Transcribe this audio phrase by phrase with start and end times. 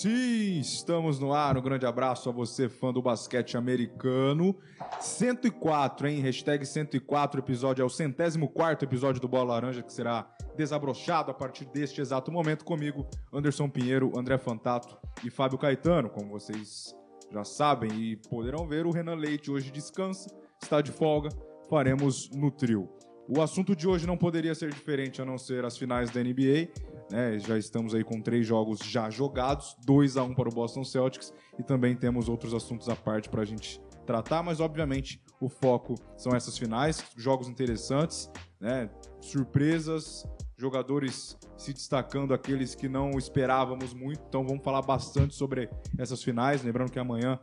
[0.00, 1.58] Sim, estamos no ar.
[1.58, 4.56] Um grande abraço a você, fã do basquete americano.
[4.98, 6.20] 104, hein?
[6.20, 7.82] Hashtag 104 episódio.
[7.82, 10.26] É o centésimo quarto episódio do Bola Laranja, que será
[10.56, 16.08] desabrochado a partir deste exato momento comigo, Anderson Pinheiro, André Fantato e Fábio Caetano.
[16.08, 16.96] Como vocês
[17.30, 21.28] já sabem e poderão ver, o Renan Leite hoje descansa, está de folga.
[21.68, 22.88] Faremos no trio.
[23.28, 26.68] O assunto de hoje não poderia ser diferente a não ser as finais da NBA.
[27.10, 27.38] Né?
[27.38, 30.84] Já estamos aí com três jogos já jogados, 2 a 1 um para o Boston
[30.84, 35.48] Celtics e também temos outros assuntos à parte para a gente tratar, mas obviamente o
[35.48, 38.90] foco são essas finais, jogos interessantes, né?
[39.20, 40.24] surpresas,
[40.56, 44.22] jogadores se destacando, aqueles que não esperávamos muito.
[44.28, 45.68] Então vamos falar bastante sobre
[45.98, 46.62] essas finais.
[46.62, 47.38] Lembrando que amanhã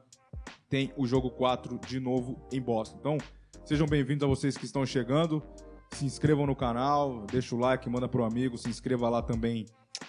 [0.69, 2.97] tem o jogo 4 de novo em Boston.
[2.99, 3.17] Então
[3.65, 5.41] sejam bem-vindos a vocês que estão chegando
[5.91, 9.65] se inscrevam no canal, deixa o like, manda pro amigo, se inscreva lá também.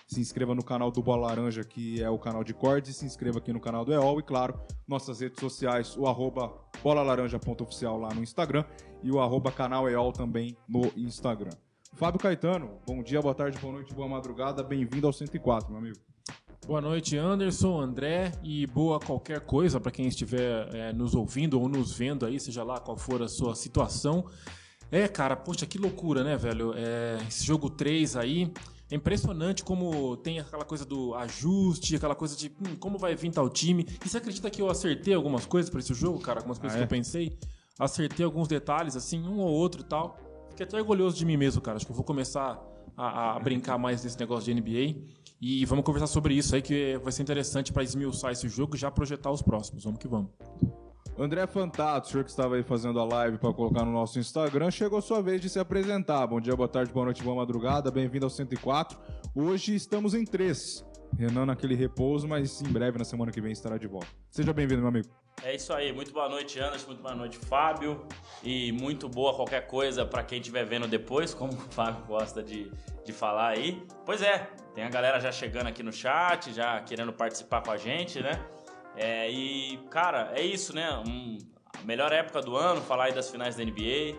[0.07, 3.39] Se inscreva no canal do Bola Laranja, que é o canal de cortes, se inscreva
[3.39, 4.21] aqui no canal do EOL.
[4.21, 8.65] E claro, nossas redes sociais, o arroba bolalaranja.oficial lá no Instagram
[9.03, 11.53] e o arroba canal EOL também no Instagram.
[11.95, 15.97] Fábio Caetano, bom dia, boa tarde, boa noite, boa madrugada, bem-vindo ao 104, meu amigo.
[16.67, 21.67] Boa noite, Anderson, André, e boa qualquer coisa para quem estiver é, nos ouvindo ou
[21.69, 24.27] nos vendo aí, seja lá qual for a sua situação.
[24.91, 26.73] É, cara, poxa, que loucura, né, velho?
[26.77, 28.53] É, esse jogo 3 aí.
[28.91, 33.31] É impressionante como tem aquela coisa do ajuste, aquela coisa de hum, como vai vir
[33.31, 33.87] tal time.
[34.03, 36.39] E você acredita que eu acertei algumas coisas para esse jogo, cara?
[36.39, 36.87] Algumas coisas ah, é?
[36.87, 37.39] que eu pensei.
[37.79, 40.19] Acertei alguns detalhes, assim, um ou outro e tal.
[40.49, 41.77] Fiquei até orgulhoso de mim mesmo, cara.
[41.77, 42.59] Acho que eu vou começar
[42.97, 45.03] a, a brincar mais desse negócio de NBA.
[45.41, 48.79] E vamos conversar sobre isso aí, que vai ser interessante para esmiuçar esse jogo e
[48.79, 49.85] já projetar os próximos.
[49.85, 50.31] Vamos que vamos.
[51.19, 54.71] André Fantato, o senhor que estava aí fazendo a live para colocar no nosso Instagram,
[54.71, 56.25] chegou sua vez de se apresentar.
[56.29, 58.97] Bom dia, boa tarde, boa noite, boa madrugada, bem-vindo ao 104.
[59.35, 60.87] Hoje estamos em três.
[61.19, 64.07] Renan naquele repouso, mas em breve, na semana que vem, estará de volta.
[64.31, 65.09] Seja bem-vindo, meu amigo.
[65.43, 68.07] É isso aí, muito boa noite, Anderson, muito boa noite, Fábio.
[68.45, 72.71] E muito boa qualquer coisa para quem estiver vendo depois, como o Fábio gosta de,
[73.05, 73.83] de falar aí.
[74.07, 77.77] Pois é, tem a galera já chegando aqui no chat, já querendo participar com a
[77.77, 78.41] gente, né?
[79.01, 80.91] É, e, cara, é isso, né?
[81.07, 81.39] Um,
[81.81, 84.19] a melhor época do ano, falar aí das finais da NBA.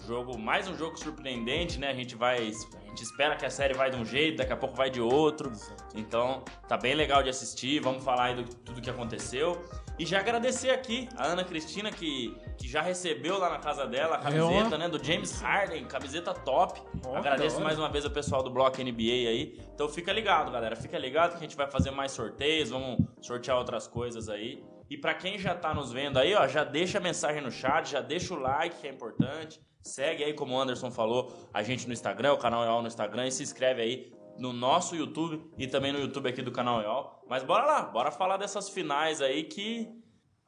[0.00, 1.90] Um jogo, mais um jogo surpreendente, né?
[1.90, 2.38] A gente vai.
[2.38, 5.02] A gente espera que a série vai de um jeito, daqui a pouco vai de
[5.02, 5.52] outro.
[5.94, 7.78] Então, tá bem legal de assistir.
[7.80, 9.60] Vamos falar aí do tudo que aconteceu.
[9.98, 14.16] E já agradecer aqui a Ana Cristina, que, que já recebeu lá na casa dela
[14.16, 14.88] a camiseta, é, né?
[14.88, 16.80] Do James Harden, camiseta top.
[17.14, 19.60] Agradeço mais uma vez o pessoal do Bloco NBA aí.
[19.74, 20.74] Então fica ligado, galera.
[20.76, 24.64] Fica ligado que a gente vai fazer mais sorteios, vamos sortear outras coisas aí.
[24.88, 27.90] E para quem já tá nos vendo aí, ó, já deixa a mensagem no chat,
[27.90, 29.60] já deixa o like, que é importante.
[29.82, 33.26] Segue aí, como o Anderson falou, a gente no Instagram, o canal EOL no Instagram,
[33.26, 37.24] e se inscreve aí no nosso YouTube e também no YouTube aqui do canal EOL.
[37.28, 39.88] Mas bora lá, bora falar dessas finais aí que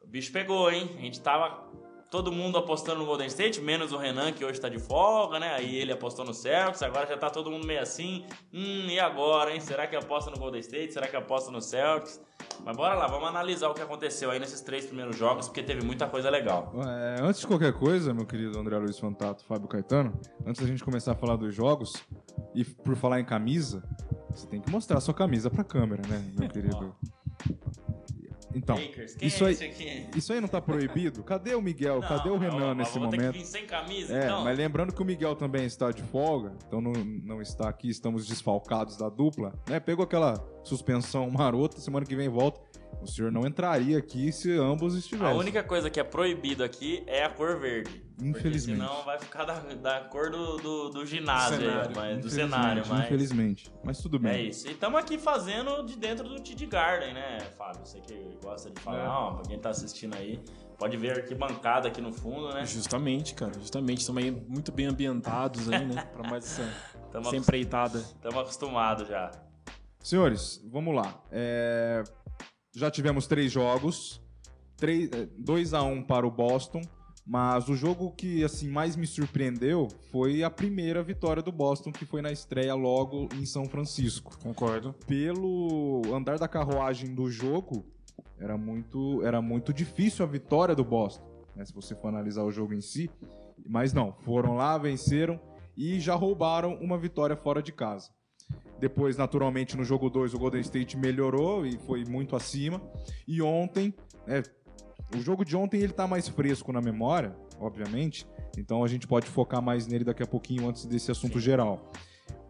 [0.00, 0.88] o bicho pegou, hein?
[0.98, 1.68] A gente tava
[2.10, 5.54] todo mundo apostando no Golden State, menos o Renan, que hoje tá de folga, né?
[5.54, 8.24] Aí ele apostou no Celtics, agora já tá todo mundo meio assim.
[8.52, 9.60] Hum, e agora, hein?
[9.60, 10.92] Será que aposta no Golden State?
[10.92, 12.20] Será que aposta no Celtics?
[12.64, 15.84] Mas bora lá, vamos analisar o que aconteceu aí nesses três primeiros jogos, porque teve
[15.84, 16.72] muita coisa legal.
[16.86, 20.82] É, antes de qualquer coisa, meu querido André Luiz Fantato, Fábio Caetano, antes da gente
[20.82, 21.94] começar a falar dos jogos,
[22.54, 23.82] e por falar em camisa,
[24.30, 26.94] você tem que mostrar a sua camisa pra câmera, né, meu querido?
[28.58, 28.76] Então,
[29.22, 31.22] isso, é aí, isso aí não tá proibido?
[31.22, 32.00] Cadê o Miguel?
[32.00, 33.20] Não, Cadê o Renan nesse momento?
[33.20, 34.44] Ter que vir sem camisa, é, então.
[34.44, 38.26] Mas lembrando que o Miguel também está de folga, então não, não está aqui, estamos
[38.26, 39.78] desfalcados da dupla, né?
[39.78, 40.34] Pegou aquela
[40.68, 42.60] suspensão marota, semana que vem volta.
[43.00, 45.34] O senhor não entraria aqui se ambos estivessem.
[45.34, 48.02] A única coisa que é proibido aqui é a cor verde.
[48.20, 48.80] Infelizmente.
[48.80, 51.88] senão vai ficar da, da cor do, do, do ginásio, cenário.
[52.00, 52.82] Aí, mas, do cenário.
[52.88, 53.04] Mas...
[53.04, 53.72] Infelizmente.
[53.84, 54.32] Mas tudo bem.
[54.32, 54.66] É isso.
[54.66, 57.80] E estamos aqui fazendo de dentro do TD Garden, né, Fábio?
[57.84, 59.08] Você que gosta de falar, é.
[59.08, 60.40] ó, pra quem tá assistindo aí,
[60.76, 62.66] pode ver aqui bancada aqui no fundo, né?
[62.66, 63.52] Justamente, cara.
[63.54, 64.00] Justamente.
[64.00, 66.02] Estamos aí muito bem ambientados aí, né?
[66.12, 66.68] Pra mais essa,
[67.14, 67.98] essa empreitada.
[67.98, 69.30] Estamos acostumados já.
[70.00, 71.22] Senhores, vamos lá.
[71.30, 72.02] É...
[72.74, 74.20] Já tivemos três jogos.
[75.38, 76.82] 2 a 1 um para o Boston.
[77.30, 82.06] Mas o jogo que assim mais me surpreendeu foi a primeira vitória do Boston, que
[82.06, 84.38] foi na estreia logo em São Francisco.
[84.38, 84.94] Concordo.
[85.06, 87.84] Pelo andar da carruagem do jogo,
[88.38, 92.50] era muito, era muito difícil a vitória do Boston, né, se você for analisar o
[92.50, 93.10] jogo em si.
[93.66, 95.38] Mas não, foram lá, venceram
[95.76, 98.08] e já roubaram uma vitória fora de casa.
[98.78, 102.80] Depois, naturalmente, no jogo 2, o Golden State melhorou e foi muito acima.
[103.26, 103.92] E ontem,
[104.26, 104.42] né,
[105.14, 108.26] o jogo de ontem ele tá mais fresco na memória, obviamente.
[108.56, 111.90] Então a gente pode focar mais nele daqui a pouquinho antes desse assunto geral.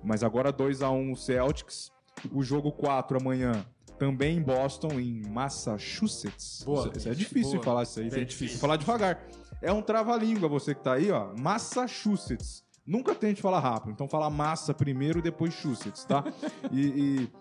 [0.03, 1.91] Mas agora 2 a 1 um, Celtics.
[2.33, 3.65] O jogo 4 amanhã,
[3.99, 6.63] também em Boston, em Massachusetts.
[6.65, 6.91] Boa.
[6.95, 7.65] Isso, é difícil Boa.
[7.65, 8.11] falar isso aí.
[8.11, 8.59] Tem difícil.
[8.59, 9.25] falar devagar.
[9.63, 11.33] É um trava-língua você que tá aí, ó.
[11.39, 12.65] Massachusetts.
[12.89, 13.93] Nunca tente falar rápido.
[13.93, 16.25] Então fala massa primeiro, depois Chusetts, tá?
[16.73, 16.81] e,
[17.23, 17.33] e-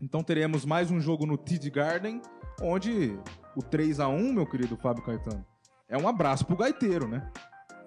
[0.00, 2.22] então teremos mais um jogo no TD Garden,
[2.62, 3.18] onde
[3.54, 5.44] o 3 a 1 meu querido Fábio Caetano,
[5.88, 7.30] é um abraço pro gaiteiro, né?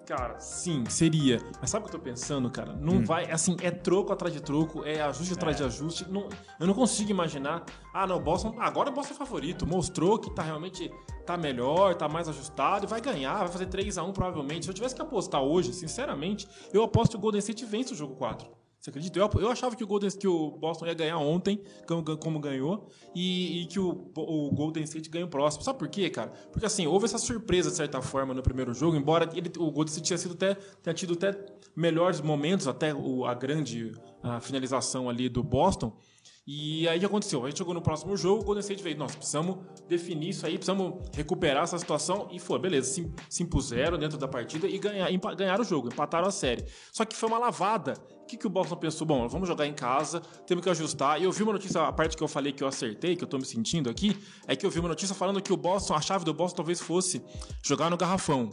[0.06, 1.38] Cara, sim, seria.
[1.60, 2.72] Mas sabe o que eu tô pensando, cara?
[2.74, 3.04] Não Hum.
[3.04, 6.08] vai, assim, é troco atrás de troco, é ajuste atrás de ajuste.
[6.10, 6.28] Não,
[6.60, 7.64] eu não consigo imaginar.
[7.94, 8.56] Ah, não, o Boston.
[8.58, 9.66] Agora o Boston é favorito.
[9.66, 10.90] Mostrou que tá realmente
[11.24, 14.64] tá melhor, tá mais ajustado vai ganhar, vai fazer 3 a 1 provavelmente.
[14.64, 17.96] Se eu tivesse que apostar hoje, sinceramente, eu aposto que o Golden State vence o
[17.96, 18.48] jogo 4.
[18.80, 19.16] Você acredita?
[19.16, 22.88] Eu, eu achava que o, Golden, que o Boston ia ganhar ontem, como, como ganhou,
[23.14, 25.62] e, e que o, o Golden State ganha o próximo.
[25.62, 26.32] Sabe por quê, cara?
[26.50, 29.86] Porque assim, houve essa surpresa, de certa forma, no primeiro jogo, embora ele, o Golden
[29.92, 31.32] State tinha, sido até, tenha tido até
[31.76, 35.96] melhores momentos, até o- a grande a finalização ali do Boston.
[36.44, 37.44] E aí o que aconteceu?
[37.44, 39.58] A gente jogou no próximo jogo, o Golden State veio, nós precisamos
[39.88, 44.26] definir isso aí, precisamos recuperar essa situação e foi, beleza, se, se impuseram dentro da
[44.26, 46.64] partida e ganhar, empa- ganharam o jogo, empataram a série.
[46.92, 47.94] Só que foi uma lavada.
[48.22, 49.06] O que, que o Boston pensou?
[49.06, 51.20] Bom, vamos jogar em casa, temos que ajustar.
[51.20, 53.28] E eu vi uma notícia, a parte que eu falei que eu acertei, que eu
[53.28, 54.16] tô me sentindo aqui,
[54.48, 56.80] é que eu vi uma notícia falando que o Boston, a chave do Boston talvez
[56.80, 57.22] fosse
[57.62, 58.48] jogar no garrafão.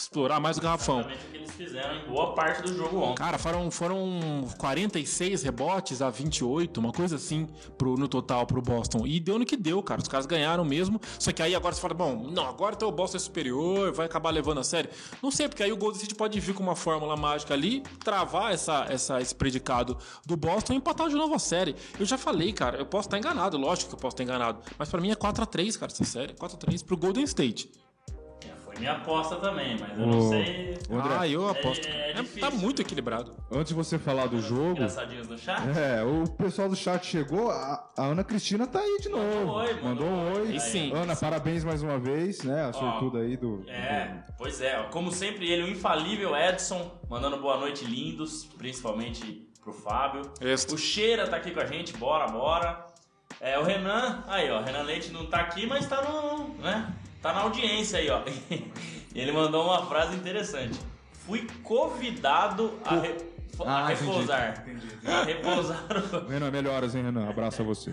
[0.00, 1.00] Explorar mais o garrafão.
[1.00, 3.16] Exatamente o que eles fizeram em boa parte do jogo ontem.
[3.16, 9.06] Cara, foram, foram 46 rebotes a 28, uma coisa assim, pro, no total pro Boston.
[9.06, 10.00] E deu no que deu, cara.
[10.00, 10.98] Os caras ganharam mesmo.
[11.18, 14.06] Só que aí agora você fala, bom, não, agora então o Boston é superior, vai
[14.06, 14.90] acabar levando a sério.
[15.22, 18.52] Não sei, porque aí o Golden State pode vir com uma fórmula mágica ali, travar
[18.54, 21.76] essa, essa, esse predicado do Boston e empatar de novo a série.
[21.98, 24.60] Eu já falei, cara, eu posso estar enganado, lógico que eu posso estar enganado.
[24.78, 26.32] Mas pra mim é 4x3, cara, essa série.
[26.32, 27.70] 4x3 pro Golden State.
[28.80, 30.78] É, minha aposta também, mas eu Ô, não sei.
[30.90, 31.86] André, ah, eu aposto.
[31.86, 32.10] é.
[32.10, 33.32] É, difícil, tá muito equilibrado.
[33.50, 35.62] Antes de você falar do jogo, Engraçadinhos no chat.
[35.78, 39.52] é, o pessoal do chat chegou, a, a Ana Cristina tá aí de Mandou novo.
[39.52, 40.56] um oi, mandou mandou um oi.
[40.56, 40.92] E sim.
[40.94, 42.64] Ana, parabéns mais uma vez, né?
[42.64, 43.64] A sortuda aí do.
[43.68, 44.80] É, pois é.
[44.80, 50.22] ó, Como sempre, ele, o infalível Edson, mandando boa noite lindos, principalmente pro Fábio.
[50.40, 50.74] Este.
[50.74, 52.86] O Cheira tá aqui com a gente, bora, bora.
[53.40, 56.92] É, o Renan, aí ó, Renan Leite não tá aqui, mas tá no, né?
[57.22, 58.22] Tá na audiência aí, ó.
[59.12, 60.78] E ele mandou uma frase interessante.
[61.26, 63.16] Fui convidado a, re-
[63.66, 64.64] a Ah, entendi, repousar.
[64.64, 65.84] entendi, A repousar
[66.14, 66.28] o...
[66.28, 67.28] Renan, melhoras, hein, Renan?
[67.28, 67.92] Abraço a você.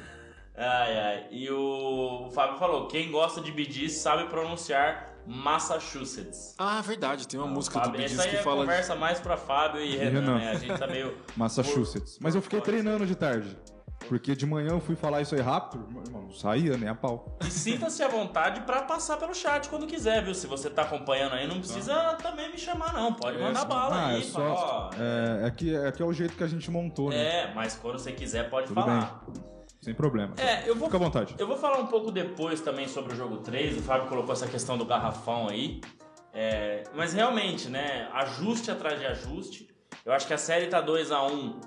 [0.56, 1.28] Ai, ai.
[1.32, 6.54] E o, o Fábio falou, quem gosta de Bidis sabe pronunciar Massachusetts.
[6.58, 8.62] Ah, verdade, tem uma música do Fábio, Gees aí que é fala.
[8.62, 10.38] conversa mais pra Fábio e Renan, Renan.
[10.38, 10.52] né?
[10.52, 11.18] A gente tá meio...
[11.36, 12.20] Massachusetts.
[12.22, 13.58] Mas eu fiquei treinando de tarde.
[14.08, 17.38] Porque de manhã eu fui falar isso aí rápido, irmão, não saía nem a pau.
[17.46, 20.34] E sinta-se à vontade pra passar pelo chat quando quiser, viu?
[20.34, 23.14] Se você tá acompanhando aí, não precisa também me chamar, não.
[23.14, 24.22] Pode mandar bala ah, aí.
[24.22, 24.90] é fala, só.
[24.94, 27.18] ó, É, é, que, é que é o jeito que a gente montou, né?
[27.18, 29.24] é, mas quando você quiser, pode Tudo falar.
[29.82, 30.34] Sem problema.
[30.38, 31.36] É, eu vou, Fica à vontade.
[31.38, 33.78] eu vou falar um pouco depois também sobre o jogo 3.
[33.78, 35.82] O Fábio colocou essa questão do garrafão aí.
[36.34, 38.10] É, mas realmente, né?
[38.14, 39.68] Ajuste atrás de ajuste.
[40.06, 41.60] Eu acho que a série tá 2 a 1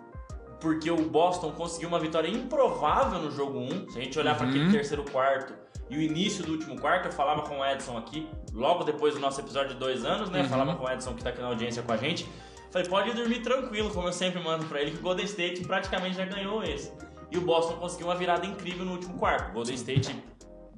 [0.60, 3.90] porque o Boston conseguiu uma vitória improvável no jogo 1.
[3.90, 4.48] Se a gente olhar Uhum.
[4.48, 5.52] aquele terceiro quarto
[5.88, 9.20] e o início do último quarto, eu falava com o Edson aqui, logo depois do
[9.20, 10.42] nosso episódio de dois anos, né?
[10.42, 10.48] Uhum.
[10.48, 12.28] Falava com o Edson que tá aqui na audiência com a gente.
[12.70, 16.16] Falei, pode dormir tranquilo, como eu sempre mando pra ele, que o Golden State praticamente
[16.16, 16.92] já ganhou esse.
[17.30, 19.50] E o Boston conseguiu uma virada incrível no último quarto.
[19.50, 20.14] O Golden State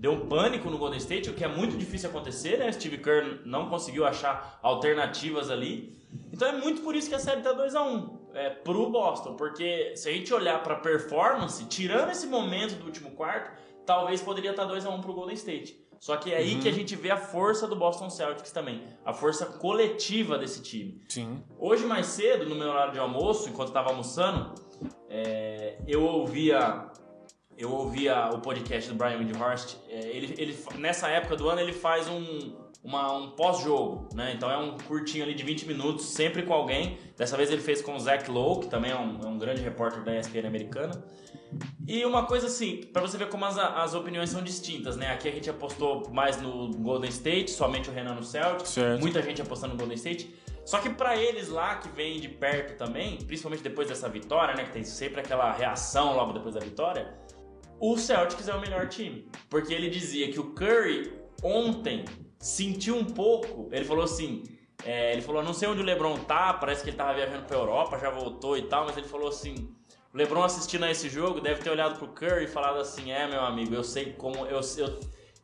[0.03, 2.73] deu um pânico no Golden State, o que é muito difícil acontecer, né?
[2.73, 5.97] Steve Kerr não conseguiu achar alternativas ali.
[6.33, 9.37] Então é muito por isso que a série tá 2 a 1 é, pro Boston,
[9.37, 13.53] porque se a gente olhar pra performance, tirando esse momento do último quarto,
[13.87, 15.81] talvez poderia estar 2 a 1 pro Golden State.
[16.01, 19.13] Só que é aí que a gente vê a força do Boston Celtics também, a
[19.13, 21.01] força coletiva desse time.
[21.09, 21.45] Sim.
[21.57, 24.53] Hoje mais cedo, no meu horário de almoço, enquanto estava almoçando,
[25.09, 26.91] é, eu ouvia
[27.63, 29.77] eu ouvia o podcast do Brian Windhorst.
[29.89, 34.33] É, ele, ele, nessa época do ano ele faz um, uma- um pós-jogo, né?
[34.35, 36.99] Então é um curtinho ali de 20 minutos, sempre com alguém.
[37.17, 39.63] Dessa vez ele fez com o Zach Lowe, que também é um, é um grande
[39.63, 40.93] repórter da ESPN americana.
[41.87, 45.09] E uma coisa assim, pra você ver como as, as opiniões são distintas, né?
[45.13, 48.71] Aqui a gente apostou mais no Golden State, somente o Renan no Celtics.
[48.71, 49.01] Certo.
[49.01, 50.35] Muita gente apostando no Golden State.
[50.65, 54.65] Só que pra eles lá, que vêm de perto também, principalmente depois dessa vitória, né?
[54.65, 57.13] Que tem sempre aquela reação logo depois da vitória.
[57.85, 59.29] O Celtics é o melhor time.
[59.51, 62.05] Porque ele dizia que o Curry ontem
[62.39, 63.69] sentiu um pouco.
[63.73, 64.45] Ele falou assim.
[64.85, 67.57] é, ele falou, não sei onde o LeBron tá, parece que ele tava viajando pra
[67.57, 69.69] Europa, já voltou e tal, mas ele falou assim:
[70.15, 73.27] o LeBron assistindo a esse jogo deve ter olhado pro Curry e falado assim: é,
[73.27, 74.47] meu amigo, eu sei como.
[74.47, 75.01] Eu, eu,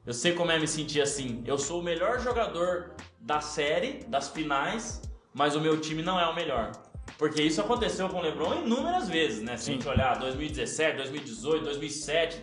[0.07, 1.43] eu sei como é me sentir assim.
[1.45, 5.03] Eu sou o melhor jogador da série, das finais,
[5.35, 6.71] mas o meu time não é o melhor.
[7.17, 9.57] Porque isso aconteceu com o LeBron inúmeras vezes, né?
[9.57, 12.43] Se a gente olhar 2017, 2018, 2007,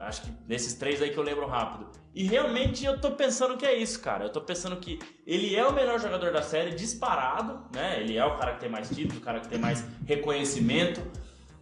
[0.00, 1.86] Acho que nesses três aí que eu lembro rápido.
[2.14, 4.24] E realmente eu tô pensando que é isso, cara.
[4.24, 8.00] Eu tô pensando que ele é o melhor jogador da série, disparado, né?
[8.00, 11.02] Ele é o cara que tem mais títulos, o cara que tem mais reconhecimento.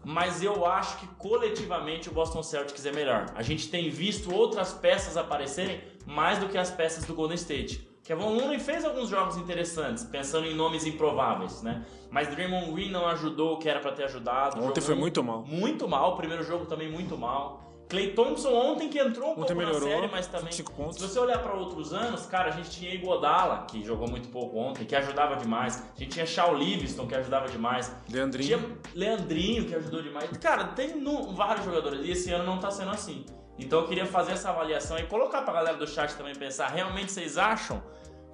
[0.04, 3.26] Mas eu acho que coletivamente o Boston Celtics é melhor.
[3.34, 7.87] A gente tem visto outras peças aparecerem mais do que as peças do Golden State.
[8.08, 11.84] Kevin Looney fez alguns jogos interessantes, pensando em nomes improváveis, né?
[12.10, 14.64] Mas Draymond Green não ajudou o que era para ter ajudado.
[14.64, 15.44] Ontem foi muito mal.
[15.46, 17.84] Muito mal, o primeiro jogo também muito mal.
[17.86, 20.50] Clay Thompson ontem que entrou um ontem pouco melhorou, na série, mas também.
[20.52, 24.56] Se você olhar para outros anos, cara, a gente tinha Iguodala, que jogou muito pouco
[24.56, 25.84] ontem, que ajudava demais.
[25.94, 27.94] A gente tinha Shaw Livingston, que ajudava demais.
[28.10, 28.58] Leandrinho.
[28.58, 30.30] Tinha Leandrinho, que ajudou demais.
[30.38, 33.26] Cara, tem no, vários jogadores e esse ano não tá sendo assim.
[33.58, 37.12] Então eu queria fazer essa avaliação e colocar pra galera do chat também pensar, realmente
[37.12, 37.82] vocês acham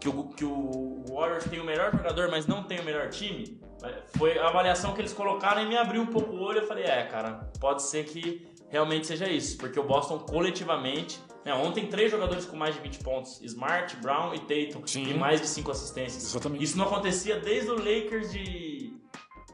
[0.01, 3.61] que o, que o Warriors tem o melhor jogador, mas não tem o melhor time?
[4.17, 6.61] Foi a avaliação que eles colocaram e me abriu um pouco o olho.
[6.61, 11.21] Eu falei, é, cara, pode ser que realmente seja isso, porque o Boston coletivamente.
[11.45, 15.11] Né, ontem, três jogadores com mais de 20 pontos: Smart, Brown e Tatum, Sim.
[15.11, 16.25] e mais de cinco assistências.
[16.25, 16.65] Exatamente.
[16.65, 18.95] Isso não acontecia desde o Lakers de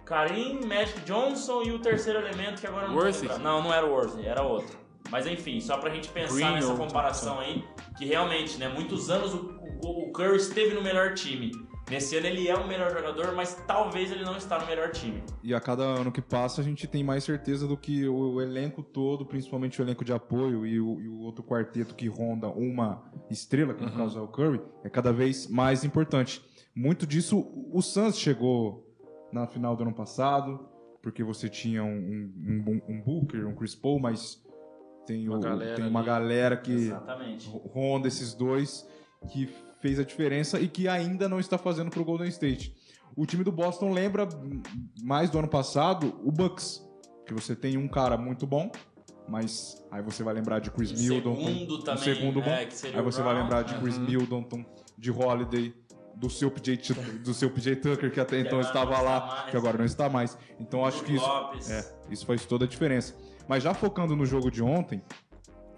[0.04, 3.26] Karim, Magic Johnson e o terceiro elemento que agora não Worthy?
[3.40, 4.78] Não, não era o Worthy, era outro.
[5.10, 7.64] Mas enfim, só pra gente pensar Green nessa comparação aí,
[7.98, 9.50] que realmente, né, muitos anos o,
[9.84, 11.50] o- o Curry esteve no melhor time.
[11.90, 15.20] Nesse ano ele é o melhor jogador, mas talvez ele não está no melhor time.
[15.42, 18.40] E a cada ano que passa, a gente tem mais certeza do que o, o
[18.40, 23.02] elenco todo, principalmente o elenco de apoio e o, e outro quarteto que ronda uma
[23.28, 26.40] estrela, que no caso é o Curry, é cada vez mais importante.
[26.76, 28.86] Muito disso, o Suns chegou
[29.32, 30.68] na final do ano passado,
[31.02, 34.40] porque você tinha um, um, um, um Booker, um Chris Paul, mas
[35.10, 37.48] tem, Uma o- galera tem uma galera que Exatamente.
[37.72, 38.86] ronda esses dois
[39.32, 39.48] que
[39.80, 42.74] fez a diferença e que ainda não está fazendo pro Golden State.
[43.16, 44.28] O time do Boston lembra
[45.02, 46.80] mais do ano passado o Bucks,
[47.26, 48.70] que você tem um cara muito bom,
[49.28, 52.58] mas aí você vai lembrar de Chris Um Middleton, segundo um também, segundo bom, é,
[52.60, 53.74] aí o você vai Brown, lembrar de?
[53.80, 54.64] Chris Middleton,
[54.96, 55.74] de Holiday,
[56.16, 59.50] do seu PJ do seu PJ Tucker que até então estava lá, mais.
[59.50, 60.36] que agora não está mais.
[60.58, 63.14] Então acho que isso é, isso faz toda a diferença.
[63.50, 65.02] Mas já focando no jogo de ontem,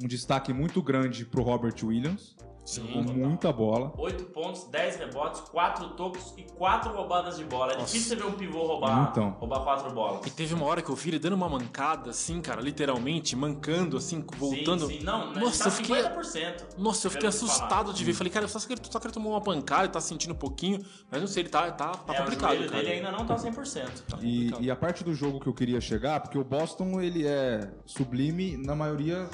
[0.05, 3.15] um destaque muito grande pro Robert Williams, Sim, com total.
[3.17, 3.93] muita bola.
[3.99, 7.73] 8 pontos, 10 rebotes, 4 tocos e 4 roubadas de bola.
[7.73, 7.87] É Nossa.
[7.87, 9.31] difícil você ver um pivô roubar, Então.
[9.41, 10.25] roubar 4 bolas.
[10.27, 13.97] E teve uma hora que eu vi ele dando uma mancada, assim, cara, literalmente, mancando,
[13.97, 14.87] assim, voltando.
[14.87, 15.05] Sim, sim.
[15.05, 16.67] Não, Nossa, tá eu fiquei- 50%.
[16.79, 18.13] Nossa, eu fiquei assustado de ver.
[18.15, 20.39] Falei, cara, só que ele, só que ele tomou uma pancada, ele tá sentindo um
[20.39, 20.79] pouquinho,
[21.11, 22.71] mas não sei, ele tá, tá, tá É, o complicado, cara.
[22.71, 24.05] dele ainda não tá 100%.
[24.09, 27.27] Tá E, e a parte do jogo que eu queria chegar, porque o Boston ele
[27.27, 29.29] é sublime na maioria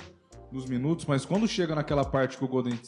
[0.50, 2.80] dos minutos, mas quando chega naquela parte que o Golden,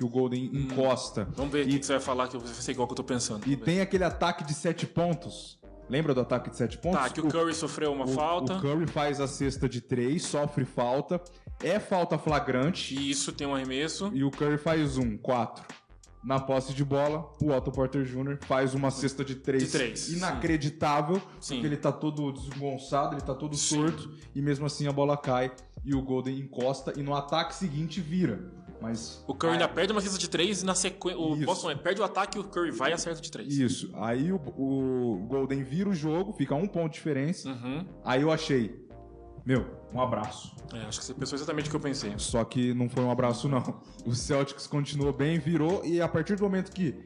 [0.00, 0.50] que o Golden Hum.
[0.62, 2.88] encosta Vamos ver o e, que que você vai falar, que eu vou ser igual
[2.88, 3.46] que eu tô pensando.
[3.46, 5.60] e tem aquele ataque de sete pontos.
[5.90, 7.00] Lembra do ataque de sete pontos?
[7.00, 8.54] Tá, que o Curry sofreu uma o- falta.
[8.56, 11.20] O Curry faz a cesta de três, sofre falta,
[11.62, 14.10] é falta flagrante E isso tem um arremesso.
[14.14, 15.62] e o Curry faz um, quatro.
[16.24, 18.38] Na posse de bola, o Otto Porter Jr.
[18.46, 21.54] faz uma cesta de três, De três, inacreditável, Sim.
[21.56, 23.76] porque ele tá todo desgonçado, ele tá todo Sim.
[23.82, 25.50] torto, e mesmo assim a bola cai
[25.82, 28.52] e o Golden encosta e no ataque seguinte vira.
[28.80, 31.20] Mas O Curry ainda perde uma cesta de três e na sequência.
[31.20, 31.36] O.
[31.36, 33.58] Boston perde o ataque e o Curry vai e acerta de três.
[33.58, 37.48] isso, aí o, o Golden vira o jogo, fica um ponto de diferença.
[37.50, 37.84] Uhum.
[38.04, 38.88] Aí eu achei,
[39.44, 40.54] meu, um abraço.
[40.72, 42.14] É, acho que você pensou exatamente o que eu pensei.
[42.16, 43.80] Só que não foi um abraço, não.
[44.06, 47.02] O Celtics continuou bem, virou, e a partir do momento que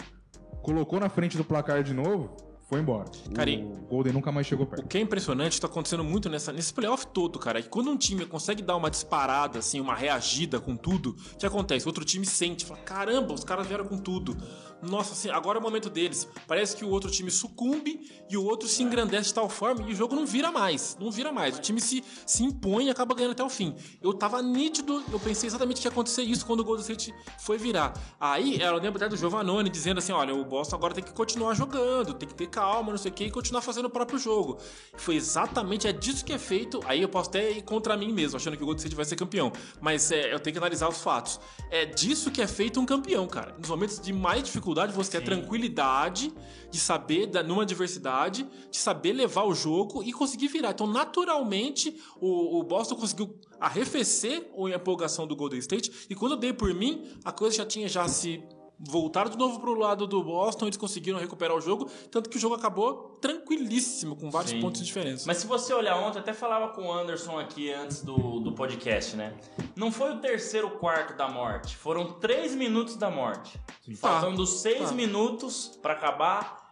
[0.63, 3.11] colocou na frente do placar de novo, foi embora.
[3.35, 4.87] Cara, o Golden nunca mais chegou O perto.
[4.89, 7.97] que é impressionante, tá acontecendo muito nessa, nesse playoff todo, cara, é que quando um
[7.97, 11.85] time consegue dar uma disparada, assim, uma reagida com tudo, o que acontece?
[11.87, 14.37] O outro time sente, fala, caramba, os caras vieram com tudo.
[14.83, 16.29] Nossa, assim, agora é o momento deles.
[16.47, 19.93] Parece que o outro time sucumbe e o outro se engrandece de tal forma e
[19.93, 20.95] o jogo não vira mais.
[21.01, 21.57] Não vira mais.
[21.57, 23.75] O time se, se impõe e acaba ganhando até o fim.
[24.03, 27.57] Eu tava nítido, eu pensei exatamente que ia acontecer isso quando o Golden State foi
[27.57, 27.95] virar.
[28.21, 31.55] Aí, eu lembro até do Giovanoni dizendo assim: olha, o Boston agora tem que continuar
[31.55, 34.59] jogando, tem que ter calma, não sei o que, e continuar fazendo o próprio jogo.
[34.97, 36.81] Foi exatamente, é disso que é feito.
[36.87, 39.17] Aí eu posso até ir contra mim mesmo, achando que o Golden State vai ser
[39.17, 39.53] campeão.
[39.81, 41.41] Mas é, eu tenho que analisar os fatos.
[41.71, 43.55] É disso que é feito um campeão, cara.
[43.59, 45.27] Nos momentos de mais dificuldade, você tem a Sim.
[45.27, 46.33] tranquilidade
[46.71, 50.71] de saber, da- numa adversidade, de saber levar o jogo e conseguir virar.
[50.71, 56.07] Então, naturalmente, o, o Boston conseguiu arrefecer a empolgação do Golden State.
[56.11, 58.43] E quando eu dei por mim, a coisa já tinha já se
[58.79, 62.41] voltado de novo pro lado do Boston, eles conseguiram recuperar o jogo, tanto que o
[62.41, 64.61] jogo acabou tranquilíssimo, com vários Sim.
[64.61, 65.25] pontos de diferença.
[65.27, 69.17] Mas se você olhar ontem, até falava com o Anderson aqui antes do, do podcast,
[69.17, 69.35] né?
[69.77, 73.59] Não foi o terceiro quarto da morte, foram três minutos da morte.
[74.01, 74.21] Tá.
[74.21, 74.93] Faltando seis Tá.
[74.95, 76.65] minutos pra acabar,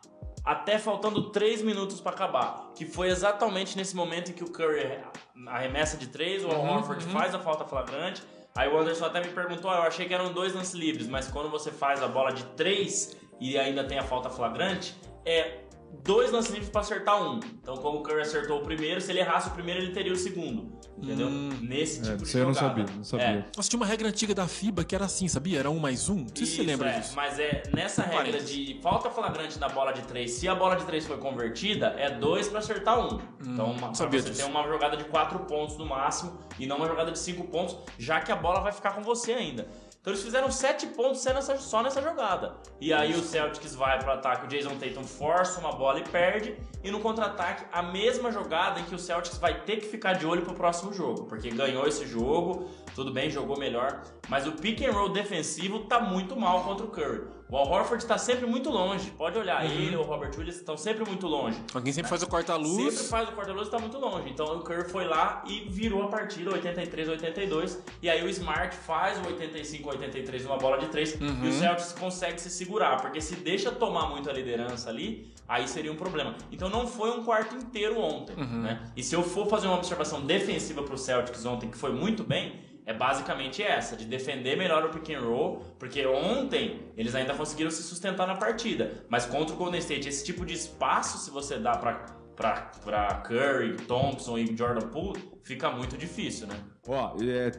[0.45, 2.73] até faltando 3 minutos pra acabar.
[2.75, 4.99] Que foi exatamente nesse momento em que o Curry
[5.47, 8.23] arremessa de 3, o Uhum, Horford faz a falta flagrante.
[8.55, 11.29] Aí o Anderson até me perguntou, ah, eu achei que eram dois lances livres, mas
[11.29, 14.95] quando você faz a bola de 3 e ainda tem a falta flagrante,
[15.25, 15.63] é
[16.03, 17.41] dois lances livres pra acertar um.
[17.61, 20.17] Então, como o Curry acertou o primeiro, se ele errasse o primeiro, ele teria o
[20.17, 20.79] segundo.
[21.01, 21.27] Entendeu?
[21.29, 21.51] Hum.
[21.63, 22.81] Nesse É, tipo de isso aí eu não jogada.
[22.81, 23.27] sabia, não sabia.
[23.27, 23.45] É.
[23.57, 25.59] Nossa, tinha uma regra antiga da FIBA que era assim, sabia?
[25.59, 26.17] Era um mais um.
[26.17, 27.13] Não sei se você lembra é, disso.
[27.17, 28.51] Mas é nessa regra Parênteses.
[28.51, 32.11] de falta flagrante na bola de 3, se a bola de 3 foi convertida, é
[32.11, 33.21] 2 pra acertar um.
[33.41, 34.43] então, uma, Hum, sabia você disso.
[34.45, 37.77] ter uma jogada de 4 pontos no máximo e não uma jogada de 5 pontos,
[37.99, 39.67] já que a bola vai ficar com você ainda.
[40.03, 42.57] Então eles fizeram 7 pontos só nessa, jogada.
[42.81, 46.57] E aí o Celtics vai pro ataque, o Jason Tatum força uma bola e perde.
[46.83, 50.27] E no contra-ataque, a mesma jogada em que o Celtics vai ter que ficar de
[50.27, 51.27] olho pro próximo jogo.
[51.27, 54.03] Porque ganhou esse jogo, tudo bem, jogou melhor.
[54.29, 57.29] Mas o pick and roll defensivo tá muito mal contra o Curry.
[57.53, 59.11] O Al Horford tá sempre muito longe.
[59.11, 59.71] Pode olhar, Uhum.
[59.71, 61.61] ele ou o Robert Williams estão sempre muito longe.
[61.75, 62.95] Alguém sempre faz o corta-luz.
[62.95, 64.31] Sempre faz o corta-luz e tá muito longe.
[64.31, 67.79] Então o Curry foi lá e virou a partida 83 a 82.
[68.01, 71.45] E aí o Smart faz o 85 a 83 numa bola de 3 Uhum.
[71.45, 75.69] e o Celtics consegue se segurar, porque se deixa tomar muito a liderança ali, aí
[75.69, 76.35] seria um problema.
[76.51, 78.63] Então não foi um quarto inteiro ontem, Uhum.
[78.63, 78.81] né?
[78.97, 82.72] E se eu for fazer uma observação defensiva pro Celtics ontem que foi muito bem,
[82.85, 87.71] é basicamente essa, de defender melhor o pick and roll, porque ontem eles ainda conseguiram
[87.71, 89.05] se sustentar na partida.
[89.09, 92.05] Mas contra o Golden State, esse tipo de espaço, se você dá pra,
[92.37, 96.57] pra, pra Curry, Thompson e Jordan Poole, fica muito difícil, né?
[96.87, 97.51] Ó, é,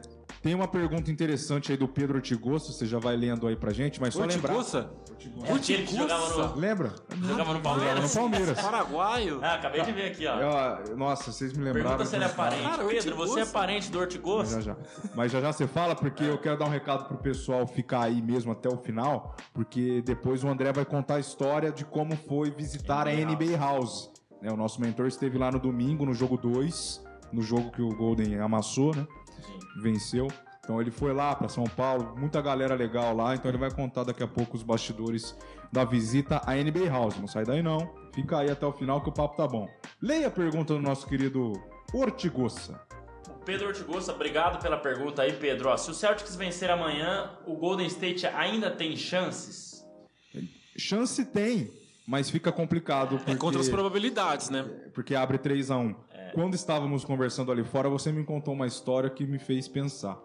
[0.42, 4.00] tem uma pergunta interessante aí do Pedro Ortigoso, você já vai lendo aí pra gente,
[4.00, 4.54] mas só lembrar.
[4.54, 4.90] Ortigosa?
[5.46, 6.88] É jogava no, Lembra?
[6.88, 8.14] jogava no Jogava Palmeiras.
[8.14, 8.60] no Palmeiras.
[8.60, 9.40] Paraguaio?
[9.42, 10.34] Ah, acabei de ver aqui, ó.
[10.36, 11.88] Ó, nossa, vocês me lembraram.
[11.90, 12.62] Pergunta se ele é parente.
[12.62, 13.52] Cara, Pedro, você é Ortigosa.
[13.52, 14.60] parente do Mas Ortigosa?
[14.60, 14.76] já já.
[15.14, 18.20] Mas já já você fala, porque eu quero dar um recado pro pessoal ficar aí
[18.20, 22.50] mesmo até o final, porque depois o André vai contar a história de como foi
[22.50, 24.12] visitar a NBA NBA House.
[24.44, 24.52] Né?
[24.52, 27.02] o nosso mentor esteve lá no domingo, no jogo 2,
[27.32, 29.06] no jogo que o Golden amassou, né?
[29.80, 30.28] Venceu.
[30.60, 34.04] Então ele foi lá para São Paulo, muita galera legal lá, então ele vai contar
[34.04, 35.36] daqui a pouco os bastidores
[35.72, 37.18] da visita à NBA House.
[37.18, 39.68] Não sai daí não, fica aí até o final que o papo tá bom.
[40.00, 41.52] Leia a pergunta do nosso querido
[41.92, 42.80] Ortigosa.
[43.44, 45.68] Pedro Ortigosa, obrigado pela pergunta aí, Pedro.
[45.68, 49.84] Ó, se o Celtics vencer amanhã, o Golden State ainda tem chances?
[50.78, 51.70] Chance tem,
[52.06, 54.62] mas fica complicado porque, É contra as probabilidades, né?
[54.92, 56.30] porque abre 3 a 1 É.
[56.34, 60.18] Quando estávamos conversando ali fora, você me contou uma história que me fez pensar.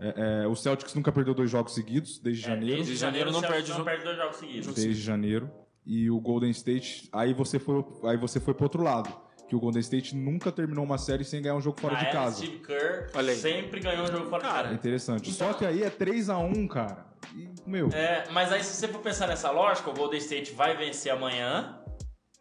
[0.00, 2.76] É, é, o Celtics nunca perdeu dois jogos seguidos, desde janeiro.
[2.76, 4.74] desde janeiro não perde não jogo- perde dois jogos seguidos.
[4.74, 5.50] Desde janeiro.
[5.84, 7.08] E o Golden State.
[7.12, 9.10] Aí você foi, aí você foi pro outro lado.
[9.48, 12.06] Que o Golden State nunca terminou uma série sem ganhar um jogo fora Na de
[12.06, 12.36] era casa.
[12.36, 13.36] Steve Kerr Olha aí.
[13.36, 14.74] sempre ganhou um jogo fora Cara, de É casa.
[14.74, 15.30] interessante.
[15.30, 17.09] Então- Só que aí é 3 a 1 cara.
[17.34, 17.88] E, meu.
[17.92, 21.76] É, mas aí se você for pensar nessa lógica, o Golden State vai vencer amanhã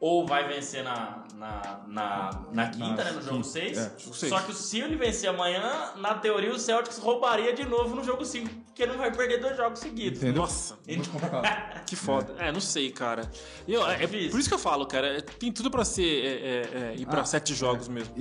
[0.02, 3.78] ou vai vencer na, na, na, na quinta, né, no jogo quinta, 6.
[3.78, 3.92] é.
[4.30, 8.24] Só que se ele vencer amanhã, na teoria o Celtics roubaria de novo no jogo
[8.24, 10.20] 5, porque não vai perder dois jogos seguidos.
[10.24, 10.44] Entendeu?
[10.44, 11.84] Nossa, Muito complicado.
[11.86, 12.34] que foda.
[12.40, 13.30] É, não sei, cara.
[13.68, 15.18] Eu, é, é por isso que eu falo, cara.
[15.18, 16.04] é- Tem tudo pra ser.
[16.26, 18.14] É, é, é, ir pra Ah, sete jogos mesmo.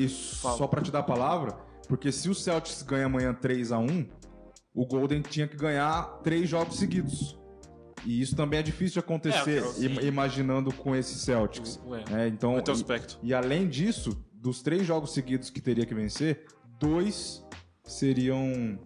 [0.42, 0.58] Fala.
[0.58, 1.52] só pra te dar a palavra,
[1.86, 4.04] porque se o Celtics ganha amanhã 3 a 1
[4.74, 7.38] o Golden tinha que ganhar três jogos seguidos.
[8.06, 11.80] E isso também é difícil de acontecer, É, imaginando com esses Celtics.
[11.86, 13.18] Ué, É, então, retrospecto.
[13.22, 16.46] e, e além disso, dos três jogos seguidos que teria que vencer,
[16.78, 17.44] dois
[17.82, 18.78] seriam.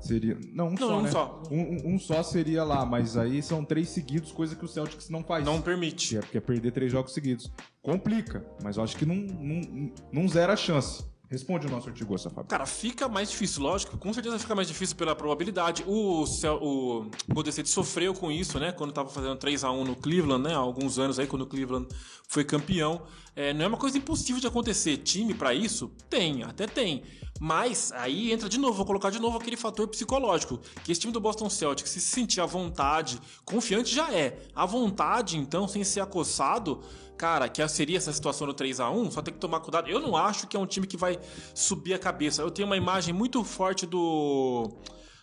[0.00, 0.98] Seria, não, um Não, só.
[0.98, 1.10] um né?
[1.10, 1.42] só.
[1.50, 5.22] Um, um- só seria lá, mas aí são três seguidos, coisa que o Celtics não
[5.22, 5.44] faz.
[5.44, 6.16] Não Que permite.
[6.16, 7.52] é, que é perder três jogos seguidos.
[7.82, 11.04] Complica, mas eu acho que não, não, não zera a chance.
[11.30, 12.44] Responde o nosso artigo, Fábio.
[12.46, 13.96] Cara, fica mais difícil, lógico.
[13.96, 15.84] Com certeza fica mais difícil pela probabilidade.
[15.86, 18.72] O, o Golden State sofreu com isso, né?
[18.72, 20.54] Quando tava fazendo 3 a 1 no Cleveland, né?
[20.56, 21.86] Há alguns anos aí, quando o Cleveland
[22.26, 23.02] foi campeão.
[23.36, 24.96] É, não é uma coisa impossível de acontecer.
[24.96, 25.92] Time pra isso?
[26.08, 27.04] Tem, até tem.
[27.38, 30.60] Mas aí entra de novo, vou colocar de novo aquele fator psicológico.
[30.82, 34.36] Que esse time do Boston Celtics, se sentir à vontade, confiante já é.
[34.54, 36.82] À vontade, então, sem ser acossado,
[37.20, 39.90] cara, que seria essa situação no 3 a 1 só tem que tomar cuidado.
[39.90, 41.18] Eu não acho que é um time que vai
[41.54, 42.40] subir a cabeça.
[42.40, 44.70] Eu tenho uma imagem muito forte do,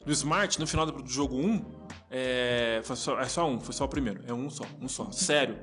[0.05, 1.87] do Smart no final do, do jogo 1.
[2.11, 4.21] É, foi só, é só um, foi só o primeiro.
[4.27, 5.11] É um só, um só.
[5.11, 5.57] Sério,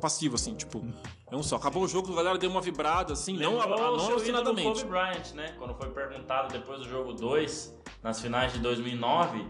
[0.00, 0.86] passivo, assim, tipo,
[1.32, 1.56] é um só.
[1.56, 4.84] Acabou o jogo, a galera deu uma vibrada, assim, não, Lembrou não o ídolo alucinadamente.
[4.84, 5.52] Kobe Bryant, né?
[5.58, 9.44] Quando foi perguntado depois do jogo 2, nas finais de 2009,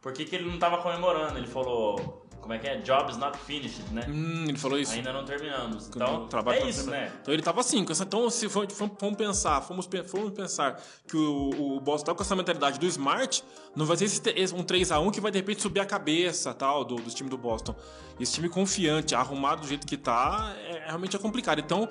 [0.00, 1.36] por que, que ele não tava comemorando.
[1.36, 2.76] Ele falou, como é que é?
[2.78, 4.02] Jobs not finished, né?
[4.08, 4.92] Hum, ele falou isso.
[4.94, 5.88] Ainda não terminamos.
[5.88, 7.06] Então, trabalho é isso, terminar.
[7.06, 7.12] né?
[7.20, 11.80] Então ele tava assim, então se for- fomos pensar, fomos, fomos pensar que o, o
[11.80, 13.42] Boston tá com essa mentalidade do Smart,
[13.76, 16.96] não vai ser esse, um 3x1 que vai de repente subir a cabeça tal do,
[16.96, 17.74] do time do Boston.
[18.18, 21.58] Esse time confiante, arrumado do jeito que tá, é, realmente é complicado.
[21.60, 21.88] Então,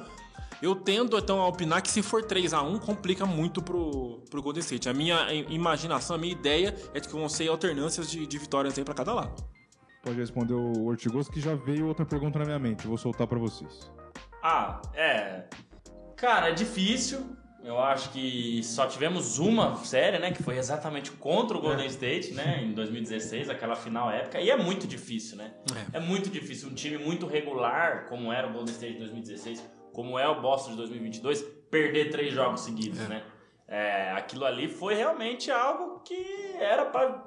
[0.61, 4.89] eu tendo então a opinar que se for 3x1, complica muito pro, pro Golden State.
[4.89, 8.75] A minha imaginação, a minha ideia é de que vão ser alternâncias de, de vitórias
[8.77, 9.35] aí pra cada lado.
[10.07, 12.87] Pode responder o Ortigoso, que já veio outra pergunta na minha mente.
[12.87, 13.91] Vou soltar pra vocês.
[14.41, 15.43] Ah, é.
[16.15, 17.35] Cara, é difícil.
[17.61, 20.31] Eu acho que só tivemos uma série, né?
[20.31, 22.63] Que foi exatamente contra o Golden State, né?
[22.63, 24.39] Em 2016, aquela final épica.
[24.39, 25.53] E é muito difícil, né?
[25.91, 25.99] É.
[25.99, 26.69] muito difícil.
[26.69, 30.71] Um time muito regular, como era o Golden State de 2016, como é o Boston
[30.71, 33.23] de 2022, perder três jogos seguidos, né?
[33.67, 37.26] É, aquilo ali foi realmente algo que era pra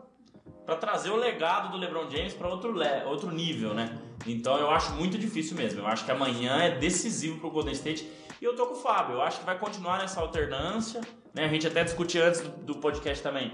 [0.66, 3.98] para trazer o legado do LeBron James para outro, le- outro nível, né?
[4.26, 5.80] Então eu acho muito difícil mesmo.
[5.80, 8.08] Eu acho que amanhã é decisivo pro Golden State.
[8.40, 9.14] E eu tô com o Fábio.
[9.16, 11.00] Eu acho que vai continuar nessa alternância.
[11.34, 11.44] Né?
[11.44, 13.52] A gente até discutiu antes do, do podcast também.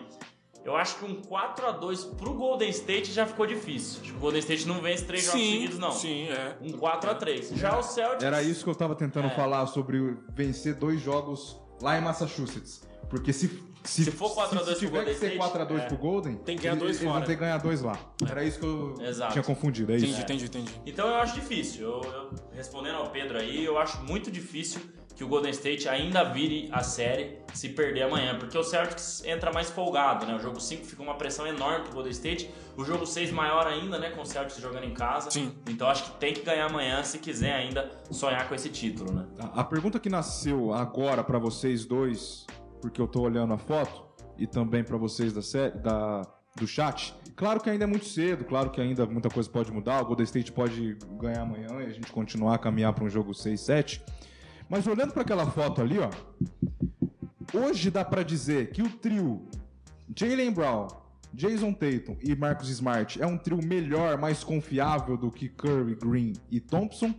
[0.64, 4.00] Eu acho que um 4 a 2 pro Golden State já ficou difícil.
[4.02, 5.92] Acho que o Golden State não vence três jogos seguidos, não.
[5.92, 6.56] Sim, é.
[6.60, 8.24] Um 4 a 3 Já o Celtics...
[8.24, 9.30] Era isso que eu tava tentando É.
[9.30, 12.82] falar sobre o- vencer dois jogos lá em Massachusetts.
[13.08, 13.62] Porque se.
[13.86, 15.86] Se, Se for 4 a 2 se pro tiver Golden que ser State, 4x2 é.
[15.86, 17.26] pro Golden, Tem que ganhar eles- dois eles vão fora.
[17.26, 17.98] ter que ganhar dois lá.
[18.28, 19.32] Era isso que eu Exato.
[19.32, 20.06] tinha confundido, é isso?
[20.06, 20.80] Entendi, entendi, entendi.
[20.86, 21.82] Então eu acho difícil.
[21.86, 24.80] Eu, eu- respondendo ao Pedro aí, eu acho muito difícil
[25.14, 29.50] que o Golden State ainda vire a série se perder amanhã, porque o Celtics entra
[29.50, 30.34] mais folgado, né?
[30.34, 33.98] O jogo 5 fica uma pressão enorme pro Golden State, o jogo 6 maior ainda,
[33.98, 35.30] né, com o Celtics jogando em casa.
[35.30, 35.54] Sim.
[35.70, 39.24] Então acho que tem que ganhar amanhã se quiser ainda sonhar com esse título, né?
[39.38, 42.44] A a pergunta que nasceu agora pra vocês dois,
[42.80, 44.04] porque eu tô olhando a foto,
[44.38, 46.22] e também pra vocês da, sé- da-
[46.56, 50.00] do chat, claro que ainda é muito cedo, claro que ainda muita coisa pode mudar,
[50.02, 53.34] o Golden State pode ganhar amanhã e a gente continuar a caminhar pra um jogo
[53.34, 54.02] 6, 7.
[54.68, 56.10] Mas olhando pra aquela foto ali, ó,
[57.54, 59.46] hoje dá pra dizer que o trio
[60.14, 60.88] Jalen Brown,
[61.32, 66.32] Jason Tatum e Marcus Smart é um trio melhor, mais confiável do que Curry, Green
[66.50, 67.14] e Thompson?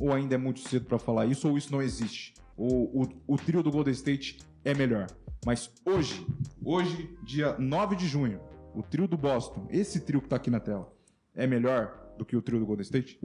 [0.00, 2.34] Ou ainda é muito cedo pra falar isso, ou isso não existe?
[2.56, 5.06] Ou o, o trio do Golden State é melhor?
[5.44, 6.26] Mas hoje,
[6.64, 8.40] hoje, dia 9 de junho,
[8.74, 10.92] o trio do Boston, esse trio que tá aqui na tela,
[11.34, 13.18] é melhor do que o trio do Golden State?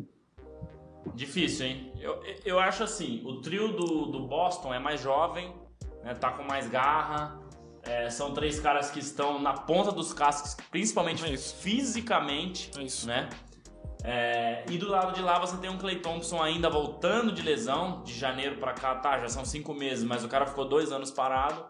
[1.14, 1.92] Difícil, hein?
[2.00, 5.54] Eu, eu acho assim, o trio do, do Boston é mais jovem,
[6.04, 7.40] né, tá com mais garra.
[7.84, 11.56] é, são três caras que estão na ponta dos cascos, principalmente É isso.
[11.56, 13.08] fisicamente, É isso.
[13.08, 13.30] né?
[14.04, 18.04] É, e do lado de lá você tem um Clay Thompson ainda voltando de lesão,
[18.04, 21.12] de janeiro pra cá, tá, já são cinco meses, mas o cara ficou dois anos
[21.12, 21.66] parado.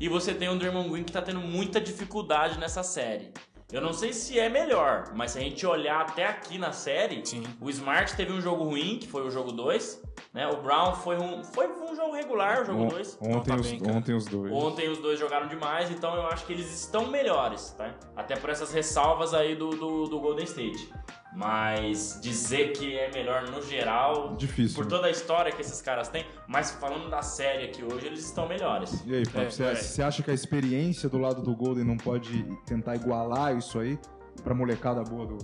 [0.00, 3.32] E você tem o Draymond Green que tá tendo muita dificuldade nessa série.
[3.72, 7.24] Eu não sei se é melhor, mas se a gente olhar até aqui na série,
[7.24, 7.42] Sim.
[7.60, 10.46] o Smart teve um jogo ruim, que foi o jogo 2, né?
[10.46, 13.18] O Brown foi um, foi um jogo regular, o jogo On- 2.
[13.20, 14.52] ontem, tá os, bem, ontem os dois.
[14.52, 17.94] Ontem os dois jogaram demais, então eu acho que eles estão melhores, tá?
[18.14, 20.92] Até por essas ressalvas aí do, do, do Golden State.
[21.34, 24.76] Mas dizer que é melhor no geral, Difícil.
[24.76, 24.90] por né?
[24.90, 28.46] toda a história que esses caras têm, mas falando da série aqui hoje, eles estão
[28.48, 29.02] melhores.
[29.04, 29.74] E aí, Fábio, É, você é.
[29.74, 33.98] você acha que a experiência do lado do Golden não pode tentar igualar isso aí
[34.42, 35.38] pra molecada boa do.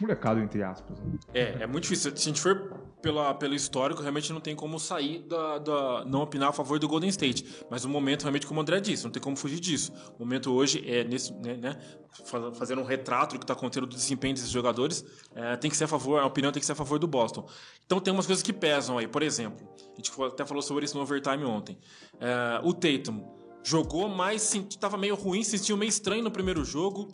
[0.00, 0.98] Molecada, entre aspas.
[1.00, 1.18] Né?
[1.34, 2.10] É, é muito difícil.
[2.16, 6.22] Se a gente for pela, pelo histórico, realmente não tem como sair da, da- não
[6.22, 7.64] opinar a favor do Golden State.
[7.70, 9.92] Mas o momento, realmente, como o André disse, não tem como fugir disso.
[10.18, 11.78] O momento hoje é nesse, né, né,
[12.26, 15.76] fa- fazendo um retrato do que está acontecendo do desempenho desses jogadores, é, tem que
[15.76, 17.48] ser a favor, a opinião tem que ser a favor do Boston.
[17.86, 19.08] Então tem umas coisas que pesam aí.
[19.08, 21.78] Por exemplo, a gente até falou sobre isso no overtime ontem.
[22.20, 27.08] É, o Tatum jogou, mas estava meio ruim, se sentiu meio estranho no primeiro jogo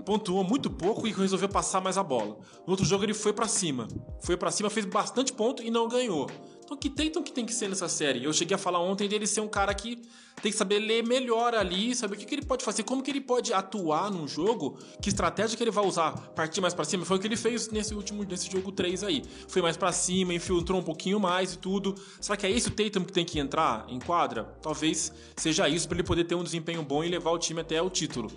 [0.00, 2.38] pontuou muito pouco e resolveu passar mais a bola.
[2.66, 3.86] No outro jogo ele foi pra cima.
[4.20, 6.28] Foi pra cima, fez bastante ponto e não ganhou.
[6.70, 8.22] Então que Tatum que tem que ser nessa série?
[8.22, 10.00] Eu cheguei a falar ontem dele ser um cara que
[10.40, 13.10] tem que saber ler melhor ali, saber o que, que ele pode fazer, como que
[13.10, 17.04] ele pode atuar num jogo, que estratégia que ele vai usar, partir mais pra cima.
[17.04, 19.24] Foi o que ele fez nesse último nesse jogo 3 aí.
[19.48, 21.96] Foi mais pra cima, infiltrou um pouquinho mais e tudo.
[22.20, 24.44] Será que é esse o Tatum que tem que entrar em quadra?
[24.62, 27.82] Talvez seja isso pra ele poder ter um desempenho bom e levar o time até
[27.82, 28.30] o título.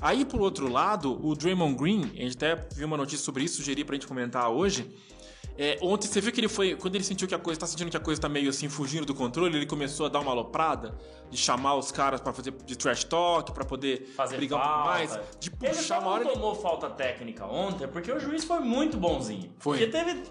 [0.00, 3.56] Aí, por outro lado, o Draymond Green, a gente até viu uma notícia sobre isso,
[3.56, 4.88] sugeri pra gente comentar hoje.
[5.62, 6.74] É, ontem você viu que ele foi.
[6.74, 7.60] Quando ele sentiu que a coisa.
[7.60, 10.20] tá sentindo que a coisa tá meio assim fugindo do controle, ele começou a dar
[10.20, 10.94] uma aloprada,
[11.30, 14.76] de chamar os caras pra fazer de trash talk, pra poder Fazer brigar um pouco
[14.78, 14.90] falta.
[14.90, 16.24] mais, de Ele puxar só uma hora.
[16.24, 19.52] ele- tomou falta técnica ontem porque o juiz foi muito bonzinho.
[19.58, 19.76] Foi.
[19.78, 20.22] Porque teve.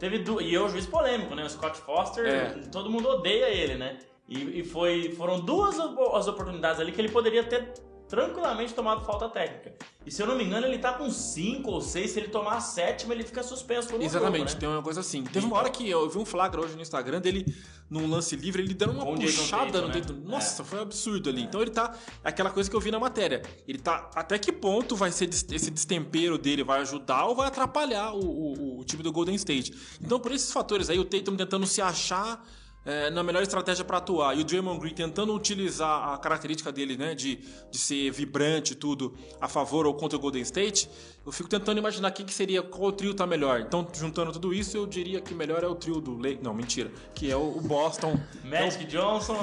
[0.00, 0.40] teve du...
[0.40, 1.44] E é o juiz polêmico, né?
[1.44, 2.48] O Scott Foster, É.
[2.72, 3.98] todo mundo odeia ele, né?
[4.28, 7.74] E, e foi, foram duas as oportunidades ali que ele poderia ter
[8.14, 9.72] tranquilamente tomado falta técnica.
[10.06, 12.10] E se eu não me engano, ele tá com 5 ou 6.
[12.10, 14.60] Se ele tomar a sétima, ele fica suspenso por um Exatamente, jogo, né?
[14.60, 15.24] tem uma coisa assim.
[15.24, 17.44] Teve uma hora que eu vi um flagra hoje no Instagram dele,
[17.90, 19.94] num lance livre, ele dando uma Jason puxada no né?
[19.94, 20.14] dedo.
[20.26, 20.64] Nossa, É.
[20.64, 21.42] foi um absurdo ali.
[21.42, 21.94] Então ele tá.
[22.22, 23.42] é Aquela coisa que eu vi na matéria.
[23.66, 24.10] Ele tá.
[24.14, 26.62] Até que ponto vai ser esse destempero dele?
[26.62, 29.74] Vai ajudar ou vai atrapalhar o, o- o time do Golden State?
[30.02, 32.44] Então, por esses fatores aí, o Tatum tentando se achar.
[32.84, 36.96] É, na melhor estratégia para atuar e o Draymond Green tentando utilizar a característica dele,
[36.96, 37.36] né, de,
[37.70, 40.88] de ser vibrante e tudo a favor ou contra o Golden State,
[41.24, 43.60] eu fico tentando imaginar quem que seria, qual trio tá melhor.
[43.60, 46.90] Então, juntando tudo isso, eu diria que melhor é o trio do Lakers, não, mentira,
[47.14, 48.18] que é o, o Boston.
[48.44, 49.38] Magic Johnson.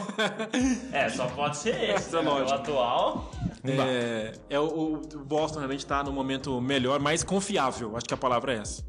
[0.93, 2.15] é, só pode ser esse.
[2.15, 2.29] É né?
[2.29, 3.31] O atual.
[3.63, 7.95] É, é o, o Boston realmente tá no momento melhor, mais confiável.
[7.97, 8.85] Acho que a palavra é essa.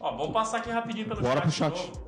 [0.00, 1.70] Ó, vamos passar aqui rapidinho pelo Bora chat.
[1.70, 2.03] pro de chat.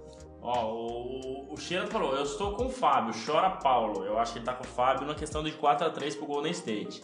[0.47, 4.05] Ó, o, o Sheila falou: Eu estou com o Fábio, chora Paulo.
[4.05, 7.03] Eu acho que ele tá com o Fábio na questão de 4x3 pro Golden State.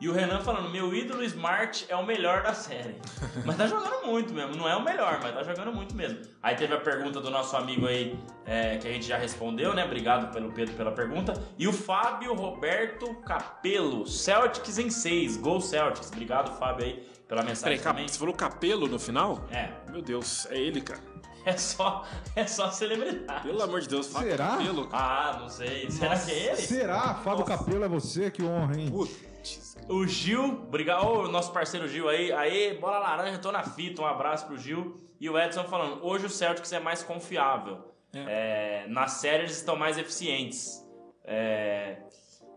[0.00, 2.94] E o Renan falando: Meu ídolo Smart é o melhor da série.
[3.44, 4.54] mas tá jogando muito mesmo.
[4.54, 6.20] Não é o melhor, mas tá jogando muito mesmo.
[6.40, 9.84] Aí teve a pergunta do nosso amigo aí, é, que a gente já respondeu, né?
[9.84, 11.34] Obrigado pelo Pedro pela pergunta.
[11.58, 15.38] E o Fábio Roberto Capelo, Celtics em 6.
[15.38, 16.08] Gol Celtics.
[16.12, 18.06] Obrigado, Fábio, aí, pela mensagem Peraí, também.
[18.06, 19.44] você falou capelo no final?
[19.50, 21.00] É, Meu Deus, é ele, cara.
[21.46, 22.04] É só,
[22.34, 23.42] é só celebridade.
[23.44, 24.48] Pelo amor de Deus, fala Será?
[24.48, 24.88] capelo.
[24.88, 25.04] cara.
[25.04, 25.90] Ah, não sei.
[25.90, 26.56] Será que é ele?
[26.56, 27.14] Será?
[27.14, 28.30] Fábio Capelo é você?
[28.30, 28.90] Que honra, hein?
[28.90, 29.76] Putz.
[29.88, 32.32] O Gil, obrigado, ô, nosso parceiro Gil aí.
[32.32, 34.02] Aí, bola laranja, tô na fita.
[34.02, 35.00] Um abraço pro Gil.
[35.20, 37.94] E o Edson falando: hoje o Celtics é mais confiável.
[38.12, 40.84] É, nas séries estão mais eficientes.
[41.24, 41.98] É,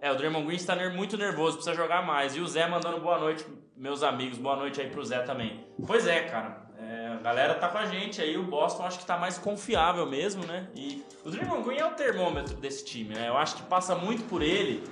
[0.01, 2.35] é, o Draymond Green está muito nervoso, precisa jogar mais.
[2.35, 4.37] E o Zé mandando boa noite, meus amigos.
[4.37, 5.65] Boa noite aí pro Zé também.
[5.85, 6.68] Pois é, cara.
[6.89, 8.35] É, a galera tá com a gente aí.
[8.35, 10.67] O Boston acho que tá mais confiável mesmo, né?
[10.75, 13.27] E o Draymond Green é o termômetro desse time, né?
[13.27, 14.83] Eu acho que passa muito por ele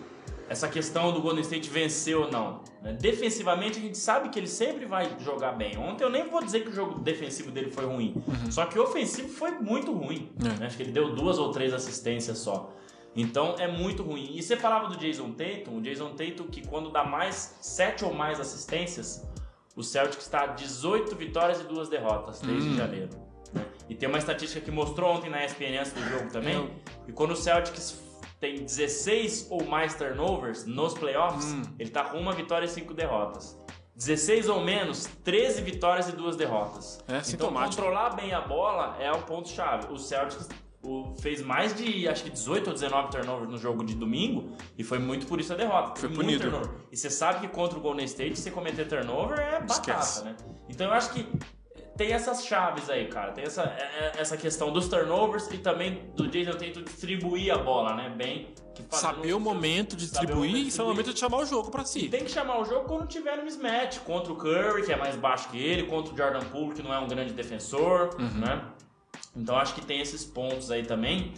[0.47, 2.61] essa questão do Golden State vencer ou não.
[2.83, 2.93] né?
[2.93, 5.75] Defensivamente, a gente sabe que ele sempre vai jogar bem.
[5.77, 8.13] Ontem eu nem vou dizer que o jogo defensivo dele foi ruim.
[8.51, 10.31] Só que o ofensivo foi muito ruim.
[10.39, 10.59] É.
[10.59, 10.67] né?
[10.67, 12.71] Acho que ele deu duas ou três assistências só.
[13.15, 14.35] Então é muito ruim.
[14.35, 18.13] E você falava do Jason Tatum, o Jason Tatum que quando dá mais sete ou
[18.13, 19.27] mais assistências,
[19.77, 23.09] o Celtics está a 18 vitórias e duas derrotas desde janeiro.
[23.53, 23.63] né?
[23.87, 26.69] E tem uma estatística que mostrou ontem na ESPN antes do jogo também, Eu-
[27.07, 27.97] e quando o Celtics
[28.41, 31.61] tem 16 ou mais turnovers nos playoffs, Hum.
[31.79, 33.57] ele tá com uma vitória e cinco derrotas.
[33.95, 36.99] 16 ou menos, 13 vitórias e duas derrotas.
[37.07, 37.81] É então sintomático.
[37.81, 39.91] controlar bem a bola é o ponto chave.
[39.91, 40.47] O Celtics
[40.87, 44.83] o- fez mais de acho que 18 ou 19 turnovers no jogo de domingo e
[44.83, 45.99] foi muito por isso a derrota.
[45.99, 46.43] Foi muito punido.
[46.49, 46.69] turnover.
[46.91, 50.23] E você sabe que contra o Golden State, se cometer turnover é batata, Esquece.
[50.25, 50.35] né?
[50.69, 51.27] Então eu acho que
[51.97, 53.31] tem essas chaves aí, cara.
[53.31, 57.57] Tem essa, é- é- essa questão dos turnovers e também do Jason Tatum distribuir a
[57.57, 58.13] bola, né?
[58.15, 58.53] Bem.
[58.91, 61.87] Saber o momento de distribuir e saber o momento de chamar o jogo pra e
[61.87, 62.07] si.
[62.09, 63.97] tem que chamar o jogo quando tiver no mismatch.
[64.01, 66.93] Contra o Curry, que é mais baixo que ele, contra o Jordan Poole, que não
[66.93, 68.39] é um grande defensor, Uhum.
[68.39, 68.63] né?
[69.37, 71.33] Então acho que tem esses pontos aí também.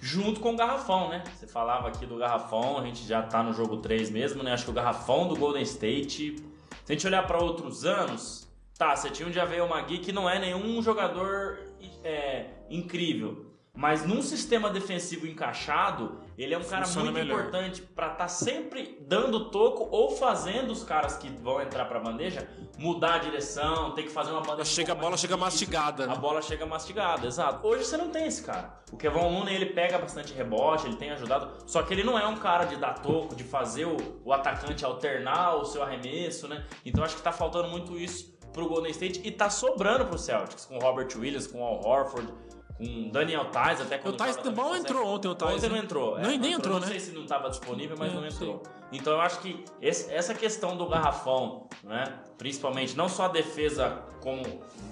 [0.00, 1.24] Junto com o garrafão, né?
[1.34, 4.52] Você falava aqui do garrafão, a gente já tá no jogo 3 mesmo, né?
[4.52, 6.36] Acho que o garrafão do Golden State.
[6.84, 8.48] Se a gente olhar para outros anos,
[8.78, 11.58] tá, você tinha um Javel Magui que não é nenhum jogador
[12.04, 13.46] é, incrível.
[13.74, 17.38] Mas num sistema defensivo encaixado, ele é um cara Funciona muito melhor.
[17.40, 22.48] importante pra estar sempre dando toco ou fazendo os caras que vão entrar pra bandeja
[22.78, 24.62] mudar a direção, ter que fazer uma bandeja.
[24.62, 25.44] um Chega, a pouco bola chega difícil.
[25.44, 26.10] mastigada.
[26.10, 27.66] A bola chega mastigada, exato.
[27.66, 28.80] Hoje você não tem esse cara.
[28.92, 32.26] O Kevin Looney, ele pega bastante rebote, ele tem ajudado, só que ele não é
[32.26, 36.64] um cara de dar toco, de fazer o, o atacante alternar o seu arremesso, né?
[36.84, 40.64] Então acho que tá faltando muito isso pro Golden State e tá sobrando pro Celtics,
[40.64, 42.32] com o Robert Williams, com o Al Horford,
[42.80, 45.56] com Daniel Tais, até quando O Tais mal entrou ontem, o Tais.
[45.56, 45.82] Ontem não né?
[45.82, 46.18] entrou.
[46.18, 46.86] é, Nem- não entrou, Não né?
[46.86, 48.62] sei se não estava disponível, mas É, não não entrou.
[48.90, 52.04] Então eu acho que esse- essa questão do garrafão, né?
[52.38, 54.42] principalmente não só a defesa como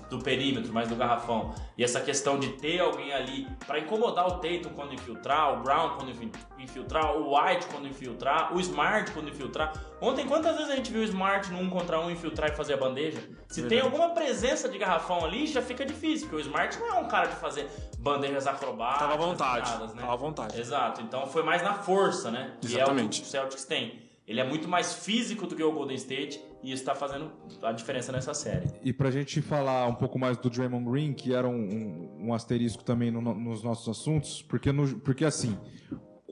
[0.09, 4.33] do perímetro, mas do garrafão, e essa questão de ter alguém ali para incomodar o
[4.38, 9.29] Tatum quando infiltrar, o Brown quando infi- infiltrar, o White quando infiltrar, o Smart quando
[9.29, 9.73] infiltrar.
[10.01, 12.75] Ontem, quantas vezes a gente viu o Smart no um contra um infiltrar e fazer
[12.75, 13.18] a bandeja?
[13.49, 13.81] Se tem Verdade.
[13.94, 17.27] alguma presença de garrafão ali, já fica difícil, porque o Smart não é um cara
[17.27, 17.68] de fazer
[17.99, 19.01] bandejas acrobáticas.
[19.09, 19.71] Tava à vontade.
[19.71, 20.01] nada, né?
[20.01, 20.61] Tava à vontade.
[20.61, 22.53] Exato, então foi mais na força, né?
[22.61, 23.18] Que Exatamente.
[23.18, 24.08] é o que o Celtics tem.
[24.28, 27.72] Ele é muito mais físico do que o Golden State e isso tá fazendo a
[27.72, 28.66] diferença nessa série.
[28.84, 32.34] E pra gente falar um pouco mais do Draymond Green, que era um, um- um
[32.34, 35.56] asterisco também no- nos nossos assuntos, porque, no- porque assim,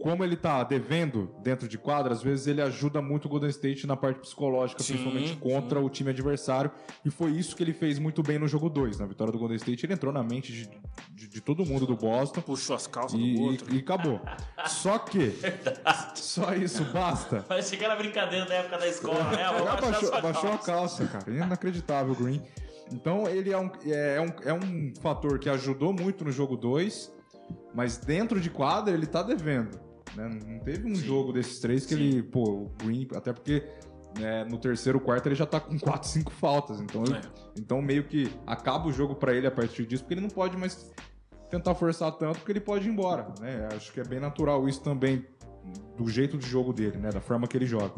[0.07, 3.89] como ele tá devendo dentro de quadra, às vezes ele ajuda muito o Golden State
[3.89, 6.71] na parte psicológica, Sim, principalmente contra o time adversário.
[7.05, 9.01] E foi isso que ele fez muito bem no jogo 2.
[9.01, 10.71] Na vitória do Golden State, ele entrou na mente de,
[11.11, 12.41] de- de todo mundo do Boston.
[12.41, 13.75] Puxou as calças E, do outro.
[13.75, 14.21] e- e acabou.
[14.67, 15.33] Só que,
[16.15, 17.45] só isso basta.
[17.49, 19.43] Parece aquela brincadeira da época da escola, né?
[19.83, 20.67] Baixou, baixou a calça.
[20.67, 21.31] calça, cara.
[21.33, 22.41] Inacreditável, Green.
[22.93, 27.13] Então ele é um, é, um, é um fator que ajudou muito no jogo 2,
[27.75, 29.85] mas dentro de quadra ele tá devendo.
[30.17, 30.29] Né?
[30.47, 32.01] Não teve um jogo desses três que Sim.
[32.03, 33.63] ele, pô, o Green, até porque
[34.19, 36.81] né, no terceiro quarto ele já tá com 4, 5 faltas.
[36.81, 37.21] Então, ele- É.
[37.59, 40.57] então meio que acaba o jogo pra ele a partir disso, porque ele não pode
[40.57, 40.91] mais
[41.51, 43.33] tentar forçar tanto, porque ele pode ir embora.
[43.41, 43.69] Né?
[43.75, 45.25] Acho que é bem natural isso também
[45.97, 47.11] do jeito de jogo dele, né?
[47.11, 47.93] Da forma que ele joga.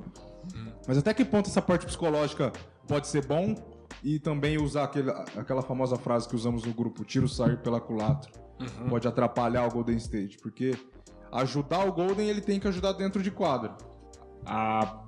[0.86, 2.50] Mas até que ponto essa parte psicológica
[2.86, 3.54] pode ser bom
[4.02, 8.30] e também usar aquele, aquela famosa frase que usamos no grupo, tiro sair pela culatra,
[8.88, 10.74] pode atrapalhar o Golden State, porque
[11.32, 13.76] ajudar o Golden ele tem que ajudar dentro de quadra.
[14.46, 15.04] A-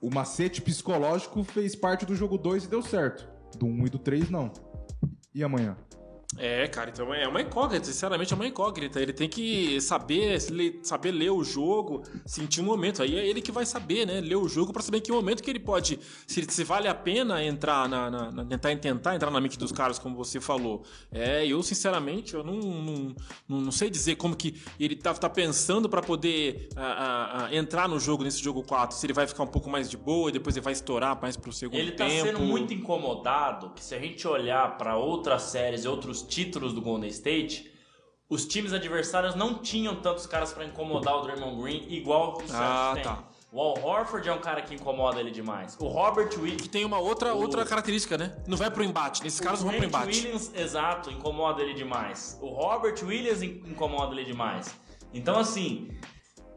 [0.00, 3.28] o macete psicológico fez parte do jogo 2 e deu certo.
[3.56, 4.50] Do 1 um e do 3 não.
[5.34, 5.76] E amanhã?
[6.38, 9.00] É, cara, então é uma incógnita, sinceramente é uma incógnita.
[9.00, 10.40] Ele tem que saber,
[10.82, 13.02] saber ler o jogo, sentir o momento.
[13.02, 14.20] Aí é ele que vai saber, né?
[14.20, 15.98] Ler o jogo pra saber em que momento que ele pode.
[16.26, 19.72] Se, se vale a pena entrar na, na- na- tentar, tentar entrar na mente dos
[19.72, 20.82] caras, como você falou.
[21.10, 25.88] É, eu, sinceramente, eu não, não, não, sei dizer como que ele tá, tá pensando
[25.88, 28.96] pra poder ah, ah, ah, entrar no jogo, nesse jogo 4.
[28.96, 31.36] Se ele vai ficar um pouco mais de boa e depois ele vai estourar mais
[31.36, 32.26] pro segundo Ele tá tempo.
[32.26, 36.80] sendo muito incomodado que se a gente olhar pra outras séries e outros títulos do
[36.80, 37.70] Golden State,
[38.28, 42.54] os times adversários não tinham tantos caras pra incomodar o Draymond Green igual o Celtics
[42.54, 43.02] Ah, tem.
[43.04, 43.24] tá.
[43.54, 45.76] O Al Horford é um cara que incomoda ele demais.
[45.78, 48.34] O Robert Williams Que tem uma outra, outra característica, né?
[48.46, 49.22] Não vai pro embate.
[49.22, 50.06] Nesses caras o não vão pro embate.
[50.20, 52.38] Williams, exato, incomoda ele demais.
[52.40, 54.74] O Robert Williams in- incomoda ele demais.
[55.12, 55.90] Então, assim,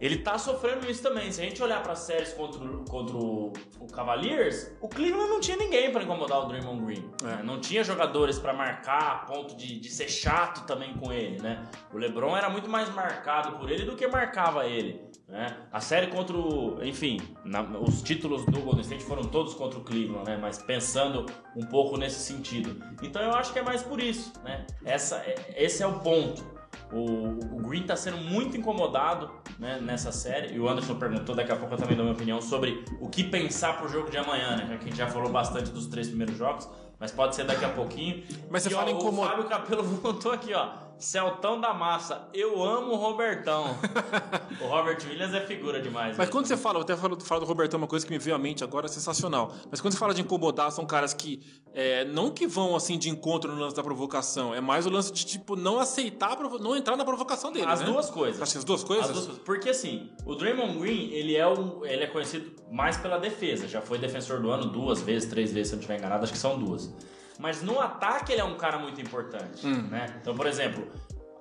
[0.02, 1.32] ele tá sofrendo isso também.
[1.32, 5.40] Se a gente olhar para séries contra, o- contra o, o Cavaliers, o Cleveland não
[5.40, 7.10] tinha ninguém para incomodar o Draymond Green.
[7.24, 7.28] É.
[7.28, 7.42] né?
[7.44, 11.66] Não tinha jogadores para marcar a ponto de, de ser chato também com ele, né?
[11.94, 15.04] O LeBron era muito mais marcado por ele do que marcava ele.
[15.28, 15.48] Né?
[15.72, 16.84] A série contra o.
[16.84, 20.38] Enfim, na- os títulos do Golden State foram todos contra o Cleveland, né?
[20.40, 22.80] Mas pensando um pouco nesse sentido.
[23.02, 24.68] Então eu acho que é mais por isso, né?
[24.84, 26.46] Essa, é- esse é o ponto.
[26.92, 30.54] O, o Green tá sendo muito incomodado né, nessa série.
[30.56, 33.24] E o Anderson perguntou, daqui a pouco eu também dou minha opinião sobre o que
[33.24, 34.66] pensar pro jogo de amanhã, né?
[34.70, 36.68] Já que a gente já falou bastante dos três primeiros jogos,
[37.00, 38.24] mas pode ser daqui a pouquinho.
[38.50, 40.85] Mas você E, fala incomo- O Fábio Capelo voltou aqui, ó.
[40.98, 43.76] Celtão da massa, eu amo o Robertão.
[44.62, 46.18] o Robert Williams é figura demais.
[46.18, 46.32] Mas né?
[46.32, 48.40] quando você fala, eu até falo, falo do Robertão, uma coisa que me veio à
[48.40, 49.54] mente agora, é sensacional.
[49.70, 51.42] Mas quando você fala de incomodar, são caras que
[51.74, 55.12] é, não que vão assim de encontro no lance da provocação, é mais o lance
[55.12, 57.66] de tipo não aceitar, não entrar na provocação dele.
[57.68, 57.86] As né?
[57.86, 58.42] duas coisas.
[58.42, 59.06] Acho que as duas coisas?
[59.06, 59.44] As duas coisas.
[59.44, 63.68] Porque assim, o Draymond Green, ele é, um, ele é conhecido mais pela defesa.
[63.68, 66.34] Já foi defensor do ano duas vezes, três vezes, se eu não estiver enganado, acho
[66.34, 66.94] que são duas.
[67.40, 69.66] Mas no ataque ele é um cara muito importante.
[69.66, 69.88] Hum.
[69.90, 70.18] Né?
[70.22, 70.88] Então, por exemplo,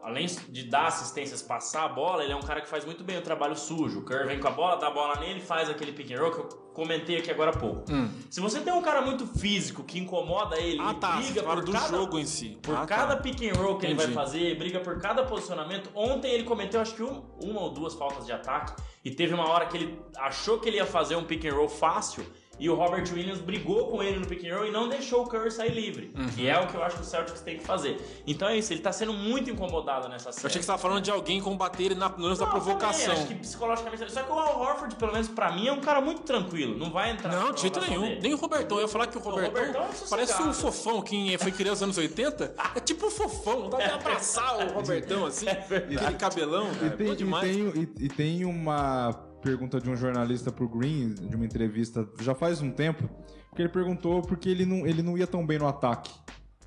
[0.02, 3.16] além de dar assistências, passar a bola, ele é um cara que faz muito bem
[3.16, 4.00] o trabalho sujo.
[4.00, 6.30] O Curry vem com a bola, dá a bola nele, faz aquele pick and roll
[6.32, 7.84] que eu comentei aqui agora há pouco.
[7.90, 8.10] Hum.
[8.28, 11.16] Se você tem um cara muito físico que incomoda ele Ah, e tá.
[11.16, 12.58] Briga por do cada, jogo em si.
[12.60, 13.22] por Ah, cada tá.
[13.22, 14.18] pick and roll que ele vai Entendi.
[14.18, 15.88] fazer, briga por cada posicionamento.
[15.94, 19.48] Ontem ele cometeu acho que um- uma ou duas faltas de ataque e teve uma
[19.48, 22.26] hora que ele achou que ele ia fazer um pick and roll fácil
[22.58, 25.26] e o Robert Williams brigou com ele no pick and roll e não deixou o
[25.28, 26.28] Curry sair livre, Uhum.
[26.28, 27.96] que é o que eu acho que o Celtics tem que fazer.
[28.26, 30.44] Então é isso, ele tá sendo muito incomodado nessa série.
[30.44, 33.06] Eu achei que você tava falando de alguém combater ele na, no lance da provocação.
[33.06, 34.12] também, acho que psicologicamente.
[34.12, 36.76] Só que o Al Horford, pelo menos pra mim, é um cara muito tranquilo.
[36.78, 38.02] Não vai entrar Não, de jeito nenhum.
[38.02, 38.20] dele.
[38.20, 38.78] Nem o Robertão.
[38.78, 41.82] Eu ia falar que o Robertão, Robertão é parece um fofão que foi criado nos
[41.82, 42.54] anos 80.
[42.74, 43.60] É tipo um fofão.
[43.60, 45.48] Não dá de abraçar o Robertão assim.
[45.48, 46.68] aquele cabelão.
[46.72, 47.68] E cara, tem, bom e, tem,
[48.00, 49.12] e- e tem uma
[49.44, 53.08] pergunta de um jornalista pro Green, de uma entrevista já faz um tempo,
[53.54, 56.10] que ele perguntou porque ele não, ele não ia tão bem no ataque.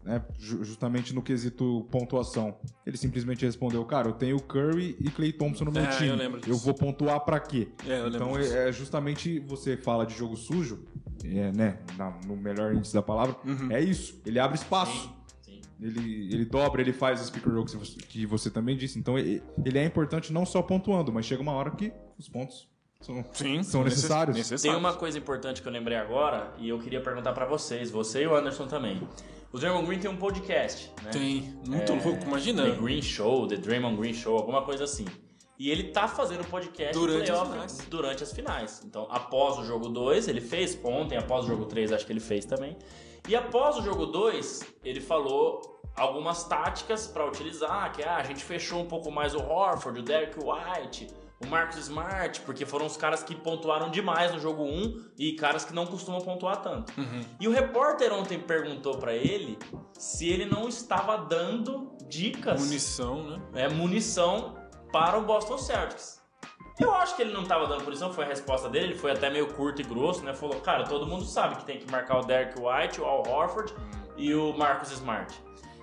[0.03, 2.55] Né, ju- justamente no quesito pontuação.
[2.85, 6.07] Ele simplesmente respondeu, cara, eu tenho Curry e Clay Thompson no meu É, time.
[6.07, 6.49] eu lembro disso.
[6.53, 7.67] Eu vou pontuar pra quê?
[7.85, 8.55] É, então disso.
[8.55, 10.85] é, é justamente você fala de jogo sujo,
[11.25, 11.79] é, né,
[12.25, 13.69] no melhor índice da palavra, Uhum.
[13.69, 14.21] é isso.
[14.25, 15.13] Ele abre espaço.
[15.79, 18.97] Ele, ele dobra, ele faz o speaker roll que você, que você também disse.
[18.97, 22.67] Então ele, ele é importante não só pontuando, mas chega uma hora que os pontos
[23.01, 24.49] são, Sim, são necessários.
[24.61, 28.23] Tem uma coisa importante que eu lembrei agora e eu queria perguntar pra vocês, você
[28.23, 29.01] e o Anderson também.
[29.53, 31.09] O Draymond Green tem um podcast, né?
[31.11, 31.53] Tem.
[31.65, 32.63] Muito É, louco, imagina.
[32.63, 35.05] The Green Show, The Draymond Green Show, alguma coisa assim.
[35.59, 37.88] E ele tá fazendo podcast Durante as playoff finais.
[37.89, 38.82] durante as finais.
[38.86, 42.19] Então, após o jogo 2, ele fez ontem, após o jogo 3, acho que ele
[42.19, 42.78] fez também.
[43.28, 48.43] E após o jogo 2, ele falou algumas táticas pra utilizar, que ah, a gente
[48.43, 51.07] fechou um pouco mais o Horford, o Derek White,
[51.43, 55.65] o Marcos Smart, porque foram os caras que pontuaram demais no jogo 1 e caras
[55.65, 56.93] que não costumam pontuar tanto.
[56.99, 57.22] Uhum.
[57.39, 59.57] E o repórter ontem perguntou pra ele
[59.93, 63.41] se ele não estava dando dicas, Munição, né?
[63.53, 64.55] é, munição
[64.91, 66.16] para o Boston Celtics.
[66.80, 69.30] Eu acho que ele não estava dando munição, foi a resposta dele, ele foi até
[69.30, 70.34] meio curto e grosso, né?
[70.34, 73.73] Falou, cara, todo mundo sabe que tem que marcar o Derek White, o Al Horford
[74.15, 75.34] e o Marcus Smart.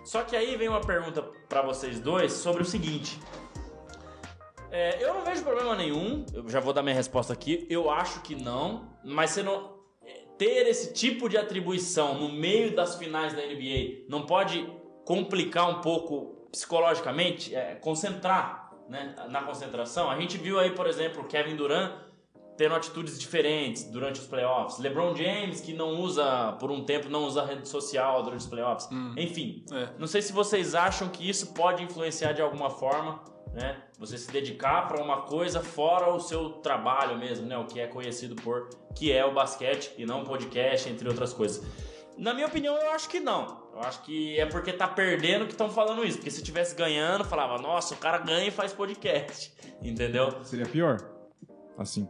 [0.05, 3.19] Só que aí vem uma pergunta pra vocês dois sobre o seguinte.
[4.71, 7.67] É, eu não vejo problema nenhum, eu já vou dar minha resposta aqui.
[7.69, 9.75] Eu acho que não, mas você não.
[10.37, 14.69] Ter esse tipo de atribuição no meio das finais da NBA não pode
[15.05, 20.11] complicar um pouco psicologicamente, é, concentrar né, na concentração.
[20.11, 21.93] A gente viu aí, por exemplo, Kevin Durant
[22.57, 24.79] tendo atitudes diferentes durante os playoffs.
[24.79, 28.89] LeBron James, que não usa, por um tempo, não usa rede social durante os playoffs.
[29.17, 29.89] Enfim, É.
[29.99, 33.21] não sei se vocês acham que isso pode influenciar de alguma forma,
[33.53, 33.83] né?
[33.99, 37.59] Você se dedicar para uma coisa fora o seu trabalho mesmo, né?
[37.59, 41.33] O que é conhecido por que é o basquete e não o podcast, entre outras
[41.33, 41.65] coisas.
[42.17, 43.64] Na minha opinião, eu acho que não.
[43.75, 46.19] Eu acho que é porque tá perdendo que estão falando isso.
[46.19, 49.53] Porque se tivesse ganhando, falava, nossa, o cara ganha e faz podcast.
[49.83, 50.45] Entendeu?
[50.45, 50.99] Seria pior.
[51.77, 52.09] Assim.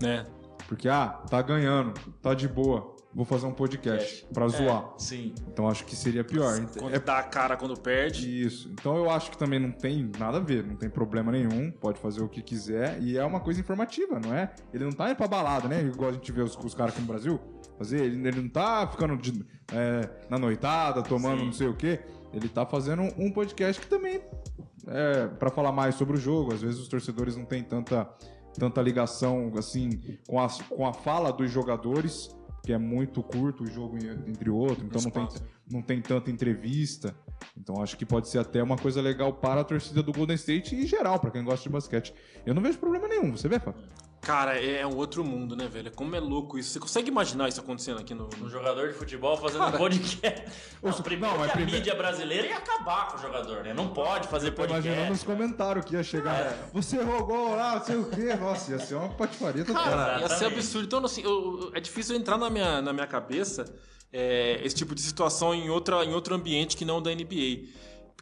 [0.00, 0.24] né?
[0.66, 1.92] Porque, ah, tá ganhando,
[2.22, 2.95] tá de boa.
[3.16, 4.90] Vou fazer um podcast pra zoar.
[4.94, 5.34] É, sim.
[5.48, 6.60] Então acho que seria pior.
[6.78, 8.42] Quando É dá a cara quando perde.
[8.42, 8.68] isso.
[8.74, 11.98] Então eu acho que também não tem nada a ver, não tem problema nenhum, pode
[11.98, 14.52] fazer o que quiser e é uma coisa informativa, não é?
[14.70, 15.80] Ele não tá indo pra balada, né?
[15.82, 17.40] Igual a gente vê os, os caras aqui no Brasil
[17.78, 21.46] fazer, ele, ele não tá ficando de- é, na noitada, tomando Sim.
[21.46, 22.00] não sei o quê.
[22.34, 24.20] Ele tá fazendo um podcast que também
[24.88, 26.52] é para falar mais sobre o jogo.
[26.52, 28.08] Às vezes os torcedores não têm tanta,
[28.58, 29.88] tanta ligação assim
[30.28, 32.28] com a, com a fala dos jogadores,
[32.66, 33.96] que é muito curto o jogo
[34.26, 35.28] entre outro, então não tem,
[35.70, 37.14] não tem tanta entrevista.
[37.56, 40.74] Então acho que pode ser até uma coisa legal para a torcida do Golden State
[40.74, 42.12] e em geral, para quem gosta de basquete.
[42.44, 43.80] Eu não vejo problema nenhum, você vê, Fábio?
[44.20, 45.90] Cara, é um outro mundo, né, velho?
[45.92, 46.70] Como é louco isso.
[46.72, 48.28] Você consegue imaginar isso acontecendo aqui no.
[48.42, 50.42] Um jogador de futebol fazendo um podcast.
[50.82, 53.62] Não, Os- primeiro não, mas que a primeiro- mídia brasileira ia acabar com o jogador,
[53.62, 53.72] né?
[53.72, 55.10] Não pode fazer Tô imaginando podcast.
[55.12, 56.34] nos comentários que ia chegar.
[56.40, 56.58] É.
[56.72, 58.34] Você rogou lá, não sei o quê.
[58.34, 59.84] Nossa, ia ser uma patifaria total.
[59.84, 60.86] Cara, ia ser absurdo.
[60.86, 63.64] Então, assim, eu- é difícil entrar na minha, na minha cabeça
[64.12, 67.68] é, esse tipo de situação em, outra, em outro ambiente que não o da NBA.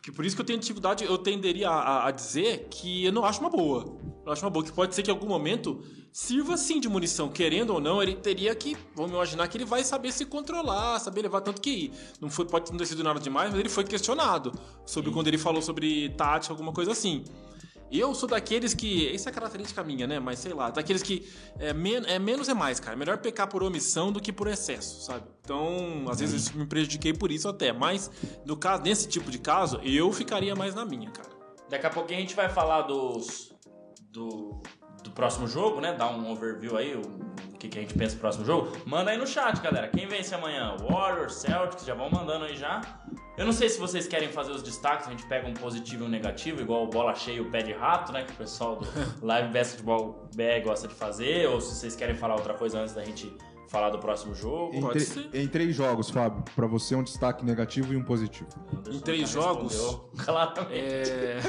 [0.05, 3.25] Porque por isso que eu tenho dificuldade, eu tenderia a, a- dizer que eu não
[3.25, 3.97] acho uma boa.
[4.27, 5.83] Eu acho uma boa, que pode ser que em algum momento
[6.13, 7.31] sirva sim de munição.
[7.31, 11.23] Querendo ou não, ele teria que, vamos imaginar que ele vai saber se controlar, saber
[11.23, 11.91] levar tanto que
[12.21, 14.53] não foi, pode não ter sido nada demais, mas ele foi questionado
[14.85, 17.25] sobre quando ele falou sobre tática, alguma coisa assim.
[17.97, 19.09] Eu sou daqueles que.
[19.15, 20.19] Isso é característica minha, né?
[20.19, 21.31] Mas sei lá, daqueles que.
[21.61, 22.97] É, men é menos é mais, cara.
[22.97, 25.25] Melhor pecar por omissão do que por excesso, sabe?
[25.41, 27.73] Então, às vezes me prejudiquei por isso até.
[27.73, 28.11] Mas,
[28.45, 31.29] no caso, nesse tipo de caso, eu ficaria mais na minha, cara.
[31.71, 33.55] Daqui a pouquinho a gente vai falar dos.
[34.11, 34.61] Do,
[35.03, 35.93] do próximo jogo, né?
[35.93, 37.03] Dar um overview aí, o
[37.65, 38.73] que, que a gente pensa do próximo jogo.
[38.85, 39.89] Manda aí no chat, galera.
[39.89, 40.77] Quem vence amanhã?
[40.89, 42.81] Warriors, Celtics, já vão mandando aí já.
[43.37, 46.07] Eu não sei se vocês querem fazer os destaques, a gente pega um positivo e
[46.07, 48.23] um negativo, igual o bola cheia e o pé de rato, né?
[48.25, 48.87] Que o pessoal do
[49.27, 53.05] Live Basketball BR gosta de fazer, ou se vocês querem falar outra coisa antes da
[53.05, 53.35] gente
[53.69, 54.75] falar do próximo jogo.
[54.75, 58.49] Em, Pode tre- em três jogos, Fábio, pra você um destaque negativo e um positivo.
[58.73, 60.01] Anderson Em três jogos?
[60.25, 60.71] Claramente.
[60.79, 61.41] É.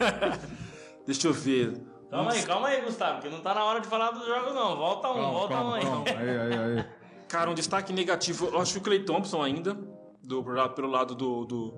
[1.06, 1.74] Deixa eu ver.
[2.10, 4.76] Calma aí, calma aí, Gustavo, que não tá na hora de falar dos jogos, não.
[4.76, 5.82] Volta um, volta um aí.
[6.16, 6.86] Aí, aí, aí.
[7.28, 9.76] Cara, um destaque negativo, eu acho que o Clay Thompson ainda,
[10.22, 10.42] do,
[10.74, 11.74] pelo lado- do, do,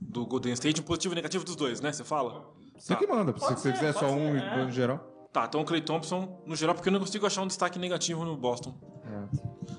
[0.00, 1.92] do Golden State, um positivo e negativo dos dois, né?
[1.92, 2.48] Você fala?
[2.78, 4.64] Você que manda, se você ser, quiser só um ser, e é.
[4.64, 4.98] no geral.
[5.30, 8.24] Tá, então o Clay Thompson, no geral, porque eu não consigo achar um destaque negativo
[8.24, 8.74] no Boston.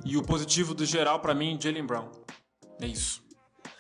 [0.06, 2.10] E o positivo do geral, pra mim, Jalen Brown.
[2.80, 3.24] É isso.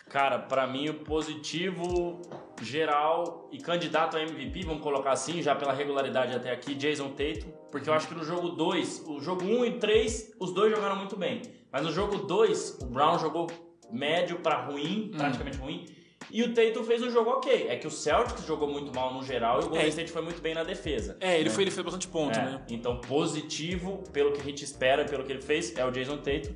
[0.10, 2.22] Cara, pra mim o positivo
[2.62, 7.52] geral e candidato a MVP, vamos colocar assim, já pela regularidade até aqui, Jason Tatum,
[7.72, 10.74] porque eu acho que no jogo 2, o jogo 1 um e 3, os dois
[10.74, 11.42] jogaram muito bem.
[11.72, 13.48] Mas no jogo 2, o Brown jogou
[13.92, 15.86] médio pra ruim, praticamente ruim.
[16.30, 17.68] E o Tatum fez um jogo ok.
[17.68, 19.90] É que o Celtics jogou muito mal no geral e o Golden É.
[19.90, 21.18] State foi muito bem na defesa.
[21.20, 21.56] É, ele, né?
[21.56, 22.62] foi, ele fez bastante ponto, É, né?
[22.70, 26.54] Então, positivo, pelo que a gente espera, pelo que ele fez, é o Jason Tatum.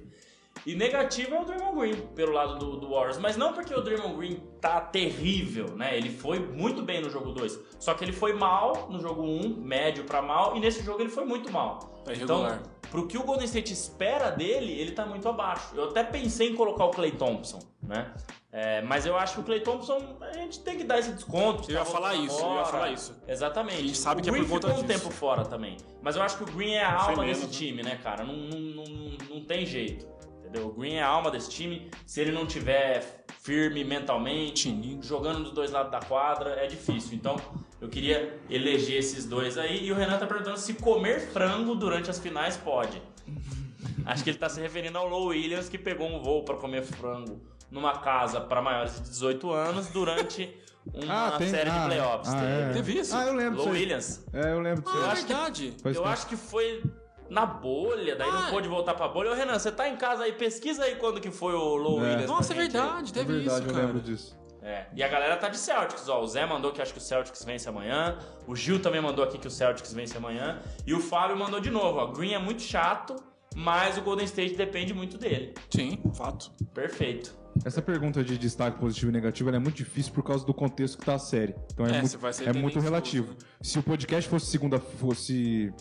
[0.66, 3.20] E negativo é o Draymond Green, pelo lado do, do Warriors.
[3.20, 5.96] Mas não porque o Draymond Green tá terrível, né?
[5.96, 7.60] Ele foi muito bem no jogo 2.
[7.80, 11.02] Só que ele foi mal no jogo 1, um, médio pra mal, e nesse jogo
[11.02, 12.02] ele foi muito mal.
[12.08, 12.60] É então,
[12.90, 15.76] pro que o Golden State espera dele, ele tá muito abaixo.
[15.76, 18.12] Eu até pensei em colocar o Clay Thompson, né?
[18.52, 21.70] É, mas eu acho que o Clay Thompson, a gente tem que dar esse desconto.
[21.70, 23.14] Eu ia tá falar isso, eu ia falar isso.
[23.28, 23.80] Exatamente.
[23.80, 25.00] A gente sabe o que é Green por conta ficou um disso.
[25.00, 25.76] tempo fora também.
[26.02, 27.52] Mas eu acho que o Green é a alma desse né?
[27.52, 28.24] time, né, cara?
[28.24, 30.08] Não, não, não, não tem jeito.
[30.56, 30.70] Entendeu?
[30.70, 31.90] O Green é a alma desse time.
[32.06, 37.14] Se ele não tiver firme mentalmente, jogando dos dois lados da quadra, é difícil.
[37.16, 37.36] Então,
[37.82, 39.86] Eu queria eleger esses dois aí.
[39.86, 43.00] E o Renan tá perguntando se comer frango durante as finais pode.
[44.06, 46.82] Acho que ele tá se referindo ao Low Williams que pegou um voo para comer
[46.84, 47.40] frango
[47.70, 50.52] numa casa para maiores de 18 anos durante
[50.94, 52.34] uma Ah, tem- série ah, de playoffs.
[52.34, 52.62] ah, Teve.
[52.62, 52.74] é.
[52.74, 53.16] Teve isso?
[53.16, 53.70] Ah, eu lembro Low.
[53.72, 54.26] Williams.
[54.34, 55.08] É, eu lembro disso Ah, aí.
[55.10, 55.74] é acho que- verdade.
[55.84, 56.84] Faz eu acho que foi
[57.30, 59.32] na bolha, daí Ah, não pôde voltar pra bolha.
[59.32, 62.10] Ô Renan, você tá em casa aí, pesquisa aí quando que foi o Low É.
[62.10, 62.28] Williams.
[62.30, 63.86] Nossa, é verdade, É teve verdade, isso, eu cara.
[63.88, 64.38] lembro disso.
[64.62, 64.88] É.
[64.96, 66.22] E a galera tá de Celtics, ó.
[66.22, 68.18] O Zé mandou que acho que o Celtics vence amanhã.
[68.48, 70.60] O Gil também mandou aqui que o Celtics vence amanhã.
[70.88, 72.08] E o Fábio mandou de novo, ó.
[72.08, 73.16] Green é muito chato,
[73.56, 75.54] mas o Golden State depende muito dele.
[75.70, 76.52] Sim, fato.
[76.74, 77.36] Perfeito.
[77.64, 80.98] Essa pergunta de destaque positivo e negativo ela é muito difícil por causa do contexto
[80.98, 81.56] que tá a série.
[81.72, 83.30] Então é, É, muito, você vai ser é muito relativo.
[83.34, 83.38] né?
[83.62, 85.72] Se o podcast fosse segunda fosse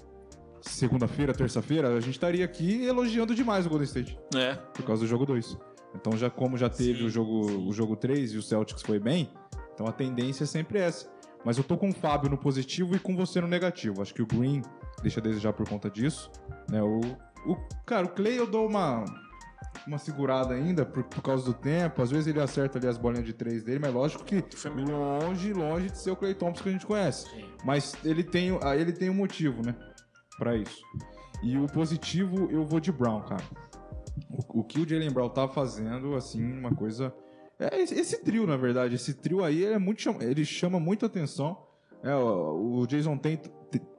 [0.70, 4.54] segunda-feira, terça-feira, a gente estaria aqui elogiando demais o Golden State É.
[4.54, 5.56] por causa do jogo 2.
[5.94, 7.68] Então já como já teve Sim, o jogo sim.
[7.68, 9.30] o jogo 3 e o Celtics foi bem,
[9.72, 11.08] então a tendência é sempre essa.
[11.44, 14.00] Mas eu tô com o Fábio no positivo e com você no negativo.
[14.00, 14.62] Acho que o Green
[15.02, 16.30] deixa a desejar por conta disso,
[16.70, 16.82] né?
[16.82, 17.00] O,
[17.46, 19.04] o cara, o Clay eu dou uma
[19.86, 22.00] uma segurada ainda por, por causa do tempo.
[22.00, 24.42] Às vezes ele acerta ali as bolinhas de três dele, mas lógico que
[24.90, 27.28] longe, longe de ser o Clay Thompson que a gente conhece.
[27.28, 27.44] Sim.
[27.64, 29.74] Mas ele tem, ele tem um motivo, né?
[30.38, 30.82] Pra isso.
[31.42, 33.44] E o positivo, eu vou de Brown, cara.
[34.30, 37.14] O, o que o Jalen Brown tá fazendo, assim, uma coisa.
[37.58, 38.94] É esse, esse trio, na verdade.
[38.94, 41.66] Esse trio aí ele é muito, chama- ele chama muita atenção.
[42.02, 43.48] É, o, o Jason Tat-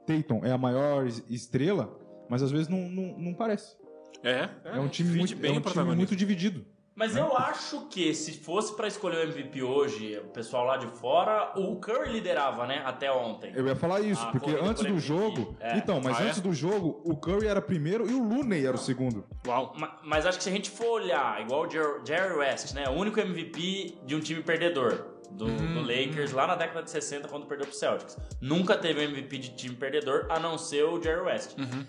[0.06, 1.98] Tatum é a maior es- estrela,
[2.30, 3.76] mas às vezes não, não, não parece.
[4.24, 4.50] É.
[4.64, 6.66] É, um time, muito, bem é um time muito dividido.
[6.96, 10.88] Mas eu acho que se fosse pra escolher o MVP hoje, o pessoal lá de
[10.88, 12.82] fora, o Curry liderava, né?
[12.86, 13.52] Até ontem.
[13.54, 15.56] Eu ia falar isso, A porque corrida antes do MVP, jogo.
[15.60, 15.78] é.
[15.78, 16.28] Então, mas Ah, é?
[16.28, 19.26] antes do jogo, o Curry era primeiro e o Looney era o segundo.
[19.46, 19.74] Uau.
[19.78, 22.86] Ma- Mas acho que se a gente for olhar, igual o Jer- Jerry West, né?
[22.88, 25.14] O único MVP de um time perdedor.
[25.32, 28.16] Do, Uhum, do Lakers lá na década de 60, quando perdeu pro Celtics.
[28.40, 31.58] Nunca teve um MVP de time perdedor, a não ser o Jerry West.
[31.58, 31.84] Uhum.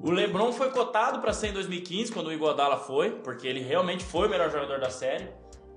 [0.00, 4.04] O LeBron foi cotado pra ser em 2015, quando o Iguodala foi, porque ele realmente
[4.04, 5.28] foi o melhor jogador da série.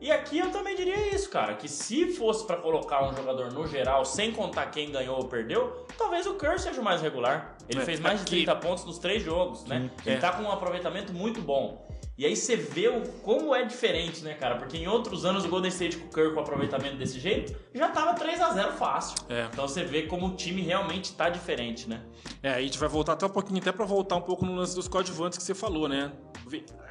[0.02, 3.66] E aqui eu também diria isso, cara, que se fosse pra colocar um jogador no
[3.68, 7.56] geral, sem contar quem ganhou ou perdeu, talvez o Curry seja o mais regular.
[7.70, 9.90] Ele É, fez mais de aqui- 30 pontos nos três jogos, né?
[10.06, 10.20] Ele é.
[10.20, 11.86] tá com um aproveitamento muito bom.
[12.18, 14.56] E aí você vê o, como é diferente, né, cara?
[14.56, 17.90] Porque em outros anos o Golden State com o Curry com aproveitamento desse jeito já
[17.90, 19.18] tava 3 a 0 fácil.
[19.28, 19.50] É.
[19.52, 22.02] Então você vê como o time realmente tá diferente, né?
[22.42, 24.74] É, a gente vai voltar até um pouquinho, até pra voltar um pouco no lance
[24.74, 26.14] dos coadjuvantes que você falou, né?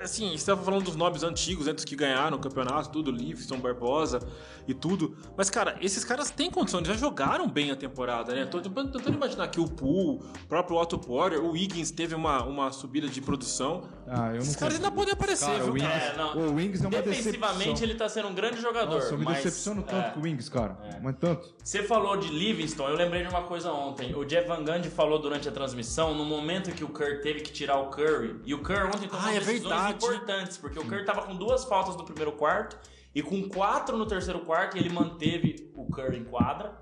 [0.00, 3.58] Assim, você estava falando dos nomes antigos, né, dos que ganharam o campeonato, tudo, Livingston,
[3.58, 4.18] Barbosa
[4.66, 5.16] e tudo.
[5.36, 8.44] Mas, cara, esses caras têm condição, eles já jogaram bem a temporada, né?
[8.46, 12.72] Tô tentando imaginar que o Poole, o próprio Otto Porter, o Wiggins teve uma, uma
[12.72, 13.82] subida de produção.
[14.06, 14.86] Ah, eu não Esses caras consigo.
[14.86, 16.04] ainda podem aparecer, Cara, viu, o Wings, cara?
[16.04, 16.36] É, não.
[16.36, 17.84] o Wings é uma Defensivamente decepção.
[17.88, 18.94] ele tá sendo um grande jogador.
[18.96, 20.10] Nossa, eu me mas, decepciono tanto é.
[20.10, 20.78] com o Wings, cara.
[21.02, 21.54] Mas tanto.
[21.62, 24.14] Você falou de Livingston, eu lembrei de uma coisa ontem.
[24.14, 27.52] O Jeff Van Gundy falou durante a transmissão, no momento que o Curry teve que
[27.52, 28.40] tirar o Curry.
[28.44, 31.64] E o Curry ontem tomou Ah, é decisões importantes, porque o Curry tava com duas
[31.64, 32.78] faltas no primeiro quarto
[33.14, 36.76] e com quatro no terceiro quarto, e ele manteve o Curry em quadra.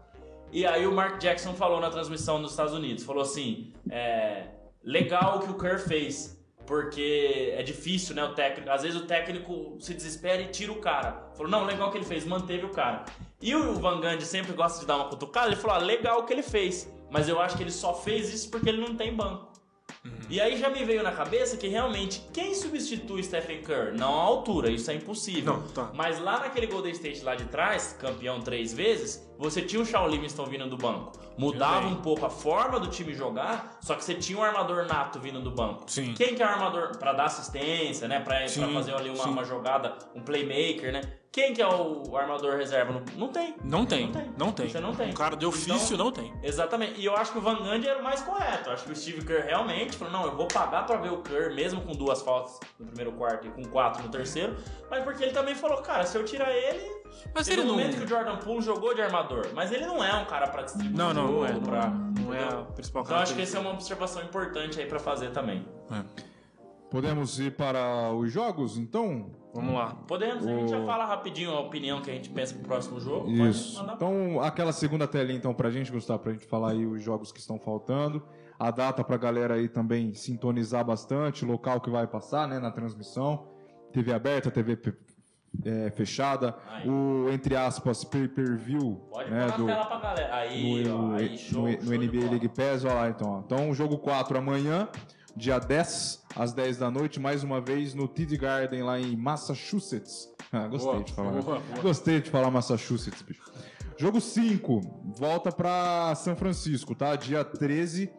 [0.50, 4.48] E aí o Mark Jackson falou na transmissão nos Estados Unidos, falou assim, é,
[4.82, 9.06] legal o que o Curry fez, porque é difícil, né, o técnico, às vezes o
[9.06, 11.30] técnico se desespera e tira o cara.
[11.34, 13.04] Falou, não, legal o que ele fez, manteve o cara.
[13.40, 16.24] E o Van Gundy sempre gosta de dar uma cutucada, ele falou, ah, legal o
[16.24, 19.14] que ele fez, mas eu acho que ele só fez isso porque ele não tem
[19.14, 19.51] banco.
[20.28, 23.98] E aí já me veio na cabeça que realmente quem substitui Stephen Curry?
[23.98, 25.58] Não a altura, isso é impossível.
[25.58, 25.90] Não, tá.
[25.94, 30.08] Mas lá naquele Golden State lá de trás, campeão três vezes, você tinha o Shawn
[30.08, 31.12] Livingston vindo do banco.
[31.36, 35.18] Mudava um pouco a forma do time jogar, só que você tinha um armador nato
[35.18, 35.84] vindo do banco.
[35.86, 36.14] Sim.
[36.14, 38.20] Quem que é o armador pra dar assistência, né?
[38.20, 41.00] Pra, pra Sim, fazer ali uma, uma jogada, um playmaker, né?
[41.32, 42.92] Quem que é o armador reserva?
[42.92, 43.56] Não, não tem.
[43.64, 44.32] Não tem, Não tem.
[44.36, 44.68] não tem.
[44.68, 45.08] Você não tem.
[45.10, 46.30] Um cara de ofício Então- não tem.
[46.42, 47.00] Exatamente.
[47.00, 48.68] E eu acho que o Van Gundy era o mais correto.
[48.68, 51.22] Eu acho que o Steve Kerr realmente falou: não, eu vou pagar pra ver o
[51.22, 54.54] Kerr, mesmo com duas faltas no primeiro quarto e com quatro no terceiro.
[54.90, 57.00] Mas porque ele também falou: cara, se eu tirar ele.
[57.34, 57.70] Mas ele não.
[57.72, 60.62] momento que o Jordan Poole jogou de armador, mas ele não é um cara pra
[60.62, 60.96] distribuir.
[60.96, 61.48] Não, não, não é.
[61.48, 62.64] jogo, pra- Não é a entendeu?
[62.74, 65.64] principal Então eu acho que essa é uma observação importante aí pra fazer também.
[66.92, 69.30] Podemos ir para os jogos, então?
[69.54, 69.94] Vamos lá.
[70.06, 73.00] Podemos, a gente já O- fala rapidinho a opinião que a gente pensa pro próximo
[73.00, 73.30] jogo.
[73.30, 73.76] Isso.
[73.76, 77.02] Pode mandar Então, aquela segunda telinha, então, pra gente, Gustavo, pra gente falar aí os
[77.02, 78.22] jogos que estão faltando.
[78.58, 82.70] A data pra galera aí também sintonizar bastante, o local que vai passar, né, na
[82.70, 83.46] transmissão.
[83.90, 84.94] TV aberta, TV pe-
[85.64, 86.54] é, fechada.
[86.70, 86.88] Aí.
[86.88, 90.34] O, entre aspas, pay-per-view, Pode né, do, tela pra galera.
[90.34, 92.30] Aí, no, ó, aí, show, no- no show de NBA.
[92.30, 93.30] League Pass, olha lá então.
[93.30, 93.38] ó.
[93.40, 94.88] Então, jogo 4 amanhã,
[95.36, 100.28] dia 10, às 10 da noite, mais uma vez no TD Garden lá em Massachusetts.
[100.52, 101.30] Ah, gostei Boa, de falar.
[101.30, 101.82] boa, boa.
[101.82, 103.42] Gostei de falar Massachusetts, bicho.
[103.96, 104.80] Jogo 5,
[105.16, 107.14] volta pra São Francisco, tá?
[107.16, 108.10] Dia 13,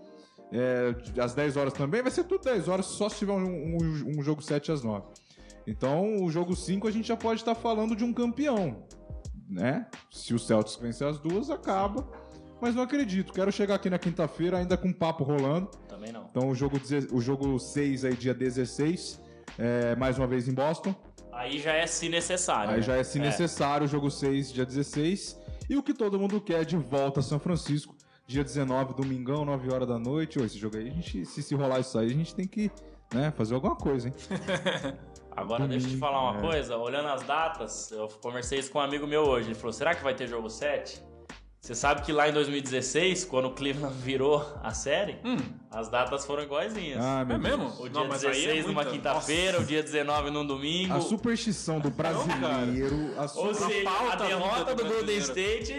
[0.51, 2.01] é, às 10 horas também.
[2.01, 3.43] Vai ser tudo 10 horas, só se tiver um,
[3.78, 5.05] um- um jogo 7 às 9.
[5.68, 8.84] Então, o jogo 5 a gente já pode estar falando de um campeão,
[9.49, 9.88] né?
[10.11, 12.07] Se o Celtics vencer as duas, acaba.
[12.61, 13.34] Mas não acredito.
[13.34, 15.70] Quero chegar aqui na quinta-feira ainda com papo rolando.
[16.04, 16.28] Também não.
[16.30, 16.80] Então, o jogo,
[17.12, 19.22] o jogo 6 aí, dia 16,
[19.58, 20.93] é, mais uma vez em Boston.
[21.32, 22.72] Aí já é se necessário.
[22.72, 22.82] Aí né?
[22.82, 25.39] já é se necessário o jogo 6, dia 16.
[25.70, 27.95] E o que todo mundo quer é de volta a São Francisco,
[28.28, 30.39] dia 19, domingão, 9 horas da noite.
[30.39, 32.70] Ô, esse jogo aí, a gente, se, se rolar isso aí, a gente tem que
[33.14, 34.14] né, fazer alguma coisa, hein?
[35.36, 38.82] Agora deixa eu te falar uma coisa, olhando as datas, eu conversei isso com um
[38.82, 39.47] amigo meu hoje.
[39.47, 41.01] Ele falou: será que vai ter jogo 7?
[41.64, 45.18] Você sabe que lá em 2016, quando o Cleveland virou a série,
[45.72, 46.99] as datas foram iguaizinhas.
[47.01, 47.68] Ah, É mesmo?
[47.80, 50.93] o dia Não, mas aí é 16 numa quinta-feira, o dia 19 num domingo.
[50.93, 53.14] A superstição do brasileiro.
[53.18, 53.55] a Ou super...
[53.55, 55.18] seja, a pauta derrota do do Golden.
[55.20, 55.74] State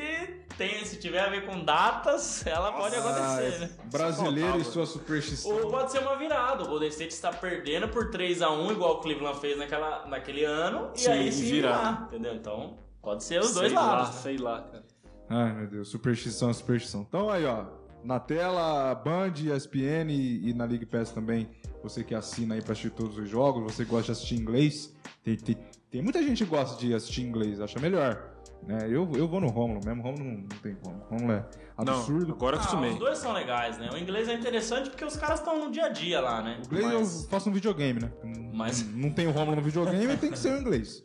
[0.56, 3.70] tem, se tiver a ver com datas, ela pode acontecer, né?
[3.92, 5.52] brasileiro e sua superstição.
[5.52, 6.64] Ou pode ser uma virada.
[6.64, 11.00] O Golden State está perdendo por 3x1, igual o Cleveland fez naquela, naquele ano, e
[11.00, 11.76] Sim, aí e sim virar.
[11.76, 12.34] virar, entendeu?
[12.36, 14.14] Então, pode ser os dois sei lá, lados.
[14.14, 14.93] sei lá, cara.
[15.36, 17.04] Ai, meu Deus, superstição, superstição.
[17.08, 17.64] Então aí, ó,
[18.04, 21.48] na tela, Band, ESPN e, e na League Pass também,
[21.82, 24.94] você que assina aí pra assistir todos os jogos, você que gosta de assistir inglês,
[25.24, 25.56] tem, tem,
[25.90, 28.30] tem muita gente que gosta de assistir inglês, acha melhor.
[28.66, 28.78] Né?
[28.84, 30.96] Eu, eu vou no Romulo mesmo, Romulo não, não tem como.
[31.10, 31.44] Romulo é
[31.76, 32.28] absurdo.
[32.28, 32.92] Não, agora Ah, acostumei.
[32.92, 33.90] os dois são legais, né?
[33.92, 36.60] O inglês é interessante porque os caras estão no dia a dia lá, né?
[36.62, 38.10] O inglês Mas- eu faço no videogame, né?
[38.54, 41.04] Mas- Não, não tem o Romulo no videogame, tem que ser o inglês.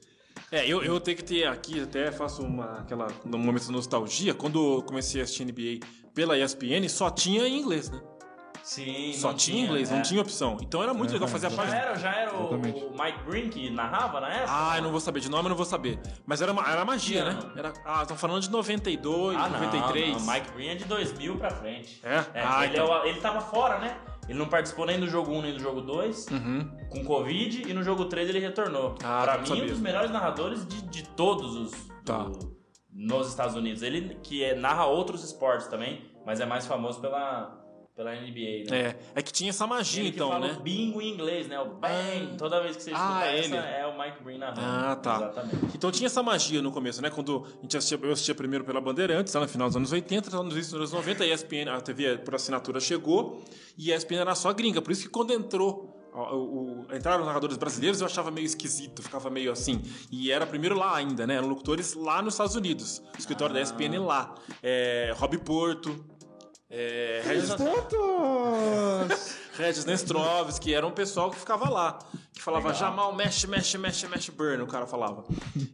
[0.52, 4.34] É, eu, eu tenho que ter aqui, até faço uma, aquela, um momento de nostalgia.
[4.34, 8.00] Quando eu comecei a assistir NBA pela ESPN, só tinha em inglês, né?
[8.62, 9.96] Sim, Só não tinha inglês, é.
[9.96, 10.58] não tinha opção.
[10.62, 12.84] Então era muito É, legal fazer a já Já era, já era o, Exatamente.
[12.84, 14.48] o Mike Green que narrava na época?
[14.52, 15.98] Ah, eu não vou saber, de nome eu não vou saber.
[16.26, 17.40] Mas era, ma- era magia, né?
[17.56, 20.24] Era, ah, estão falando de 92, Ah, não, 93.
[20.24, 22.00] não, Mike Green é de 2000 pra frente.
[22.04, 22.16] É?
[22.34, 22.94] É, Ah, ele, então.
[22.94, 23.98] é o- ele tava fora, né?
[24.30, 26.70] Ele não participou nem do jogo 1 nem do jogo 2, Uhum.
[26.90, 28.96] com Covid, e no jogo 3 ele retornou.
[29.04, 29.64] Ah, pra mim, sabia.
[29.64, 31.72] um dos melhores narradores de, de todos os
[32.06, 32.20] Tá.
[32.24, 32.56] do-
[32.94, 33.82] nos Estados Unidos.
[33.82, 37.59] Ele que é, narra outros esportes também, mas é mais famoso pela,
[38.00, 38.78] pela NBA, né?
[38.80, 40.56] É, é que tinha essa magia, Ele que então, fala né?
[40.58, 41.60] o bingo em inglês, né?
[41.60, 42.38] O bang.
[42.38, 43.58] Toda vez que você escuta Ah, essa, ele.
[43.58, 44.62] é o Mike Green narrando.
[44.64, 45.16] Ah, tá.
[45.18, 45.76] Exatamente.
[45.76, 47.10] Então tinha essa magia no começo, né?
[47.10, 50.34] Quando a gente assistia, eu assistia primeiro pela Bandeirantes, lá no final dos anos 80,
[50.34, 53.44] lá nos anos 90, a ESPN, a TV por assinatura chegou,
[53.78, 54.82] e a ESPN era só gringa.
[54.82, 59.04] Por isso que quando entrou, o, o- entraram os narradores brasileiros, eu achava meio esquisito,
[59.04, 59.82] ficava meio assim.
[60.10, 61.36] E era primeiro lá ainda, né?
[61.36, 63.04] Eram locutores lá nos Estados Unidos.
[63.14, 64.36] O escritório da ESPN lá.
[64.64, 66.06] É, Rob Porto,
[66.70, 69.36] é, Regis, Pontos!
[69.58, 72.00] Regis Nestrovski, era um pessoal que ficava lá.
[72.34, 72.80] Que falava Legal.
[72.80, 75.26] Jamal, mexe, mexe, mexe, mexe, burn, o cara falava.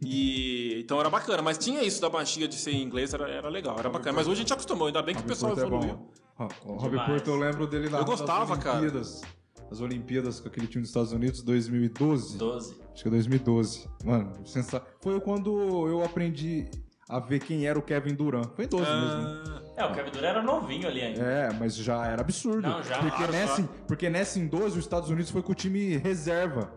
[0.02, 3.48] E então era bacana, mas tinha isso da magia de ser em inglês, era, era
[3.48, 4.14] legal, era bacana.
[4.16, 6.10] Mas hoje a gente acostumou, ainda bem que o pessoal Porto é evoluiu.
[6.34, 7.10] Ro- O Robbie Demais.
[7.10, 8.78] Porto, eu lembro dele na Eu gostava, cara.
[8.78, 9.22] Olimpíadas.
[9.70, 12.38] As Olimpíadas com aquele time dos Estados Unidos, 2012.
[12.38, 12.76] 12.
[12.92, 13.88] Acho que é 2012.
[14.04, 14.80] Mano, sensa...
[15.02, 16.68] foi quando eu aprendi
[17.08, 18.48] a ver quem era o Kevin Durant.
[18.54, 19.65] Foi em 12 mesmo.
[19.76, 21.20] É, o Kevin Durant era novinho ali ainda.
[21.22, 22.62] É, mas já era absurdo.
[22.66, 22.98] Não, já.
[22.98, 23.68] Porque, Ah, nessa, já.
[23.86, 26.72] porque nessa em 12, os Estados Unidos foi com o time reserva.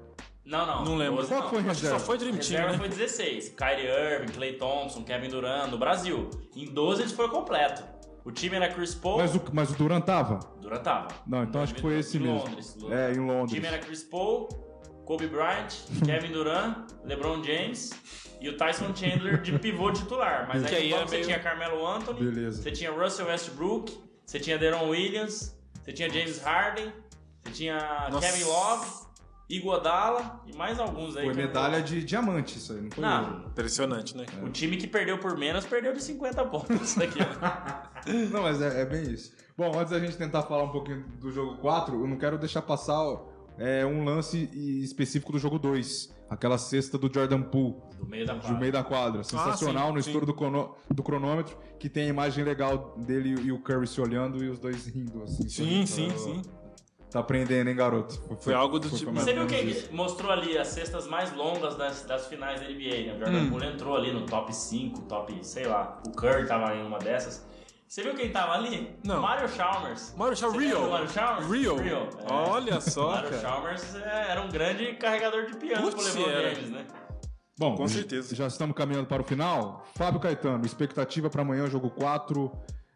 [0.46, 0.84] Não, não.
[0.84, 1.18] não lembro.
[1.18, 1.50] 12 Qual não.
[1.50, 2.00] foi que só reserva?
[2.00, 2.78] foi Dream Team, Reserva né?
[2.80, 3.50] foi 16.
[3.50, 6.30] Kyrie Irving, Clay Thompson, Kevin Durant, no Brasil.
[6.56, 7.84] Em 12 eles foram completo.
[8.26, 9.20] O time era Chris Paul.
[9.20, 10.40] Mas o, mas o Durant tava?
[10.60, 11.08] Durant tava.
[11.26, 12.40] Não, então acho que foi esse em mesmo.
[12.40, 12.78] Londres.
[12.92, 13.52] É, em O Londres.
[13.54, 14.50] time era Chris Paul,
[15.10, 15.74] Kobe Bryant,
[16.06, 17.90] Kevin Durant, LeBron James
[18.40, 20.48] e o Tyson Chandler de pivô titular.
[20.48, 22.62] Mas aí, aí banco você meio- tinha Carmelo Anthony, Beleza.
[22.62, 23.92] você tinha Russell Westbrook,
[24.24, 26.94] você tinha Deron Williams, você tinha James Harden,
[27.42, 28.28] você tinha Nossa.
[28.32, 28.88] Kevin Love,
[29.50, 31.26] Iguodala e mais alguns aí.
[31.26, 33.04] Foi medalha de diamante isso aí, não foi.
[33.04, 34.28] Não, Impressionante, né?
[34.44, 37.18] o time que perdeu por menos perdeu de 50 pontos aqui.
[38.32, 39.34] Não, mas é, é bem isso.
[39.58, 42.62] Bom, antes da gente tentar falar um pouquinho do jogo 4, eu não quero deixar
[42.62, 42.96] passar
[43.60, 44.50] é, um lance
[44.84, 46.18] específico do jogo 2.
[46.30, 48.60] Aquela cesta do Jordan Poole, Do meio da do quadra.
[48.60, 49.24] meio da quadra.
[49.24, 50.10] Sensacional sim, no sim.
[50.10, 54.00] estouro do, crono- do cronômetro, que tem a imagem legal dele e o Curry se
[54.00, 55.50] olhando e os dois rindo, assim.
[55.50, 56.42] Sim, sim, sim.
[57.10, 58.22] Tá aprendendo, hein, garoto?
[58.40, 59.92] Foi algo do tipo- mais Você viu isso.
[59.92, 63.16] mostrou ali as cestas mais longas das, das finais da NBA, né?
[63.16, 63.50] O Jordan Hum.
[63.50, 66.00] Poole entrou ali no top 5, top, sei lá.
[66.06, 67.44] O Curry tava em uma dessas.
[67.90, 68.96] Você viu quem tava ali?
[69.04, 69.20] Não.
[69.20, 70.14] Mario Chalmers.
[70.16, 70.80] Mario Chalmers, Rio.
[70.80, 71.52] do Mario Chalmers?
[71.52, 71.76] Rio.
[71.76, 72.32] Rio, é.
[72.32, 73.42] Olha só, Mario cara.
[73.42, 76.54] Chalmers é, era um grande carregador de piano pro Putz, LeBron era.
[76.54, 76.86] James, né?
[77.58, 78.36] Bom, Com certeza.
[78.36, 79.88] Já estamos caminhando para o final.
[79.96, 82.52] Fábio Caetano, expectativa para amanhã, jogo 4.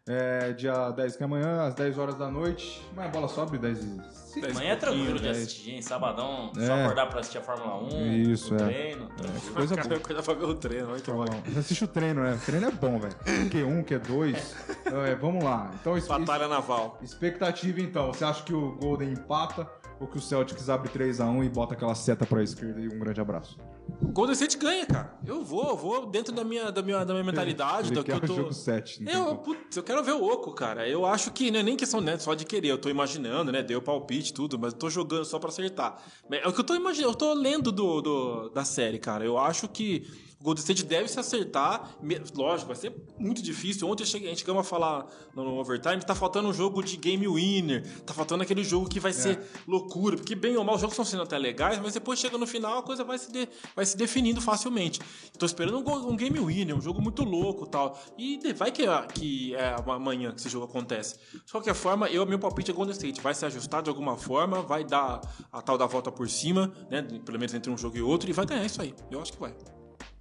[0.08, 2.86] É, dia 10 que é amanhã, às 10 horas da noite.
[2.94, 4.02] Mas a bola sobe 10 e...
[4.42, 5.82] Dez Amanhã é tranquilo de assistir, hein?
[5.82, 6.66] Sabadão, É.
[6.66, 8.12] só acordar pra assistir a Fórmula 1.
[8.32, 8.66] Isso, o é.
[8.66, 9.08] treino.
[9.16, 9.54] tranquilo.
[9.54, 10.00] Coisa boa.
[10.02, 11.24] coisa pra ver o treino, olha que bom.
[11.58, 12.34] assiste o treino, né?
[12.34, 13.16] O treino é bom, velho.
[13.50, 14.38] Q1, Q2.
[14.94, 15.72] É, vamos lá.
[15.80, 17.00] Então, es- Batalha naval.
[17.02, 18.14] expectativa então.
[18.14, 19.68] Você acha que o Golden empata
[20.00, 23.22] ou que o Celtics abre 3x1 e bota aquela seta pra esquerda e um grande
[23.22, 23.58] abraço?
[24.02, 25.14] O Golden State ganha, cara.
[25.26, 28.16] Eu vou, eu vou dentro da minha, da minha, da minha mentalidade, Ele que quer
[28.16, 28.34] eu tô.
[28.34, 29.04] o jogo 7.
[29.04, 30.88] Não tem Eu, putz, eu quero ver o Oco, cara.
[30.88, 32.70] Eu acho que não é nem questão né, só de querer.
[32.70, 33.62] Eu tô imaginando, né?
[33.62, 36.02] Deu palpite, tudo, mas eu tô jogando só pra acertar.
[36.30, 39.26] Mas É o que eu tô imaginando, eu tô lendo do, do- da série, cara.
[39.26, 40.08] Eu acho que
[40.44, 41.96] o Golden State deve se acertar.
[42.36, 43.88] Lógico, vai ser muito difícil.
[43.88, 47.88] Ontem a gente chegamos a falar no, overtime, tá faltando um jogo de game winner.
[48.02, 50.18] Tá faltando aquele jogo que vai ser loucura.
[50.18, 52.80] Porque bem ou mal, os jogos estão sendo até legais, mas depois chega no final,
[52.80, 55.00] a coisa vai se, de- vai se definindo facilmente.
[55.40, 57.98] Tô esperando um, um game winner, um jogo muito louco e tal.
[58.18, 61.18] E de- vai que, é- que é amanhã que esse jogo acontece.
[61.46, 63.22] De qualquer forma, eu, meu palpite é Golden State.
[63.22, 65.22] Vai se ajustar de alguma forma, vai dar
[65.54, 67.02] a tal da volta por cima, né?
[67.02, 68.94] Pelo menos entre um jogo e outro, e vai ganhar isso aí.
[69.10, 69.56] Eu acho que vai.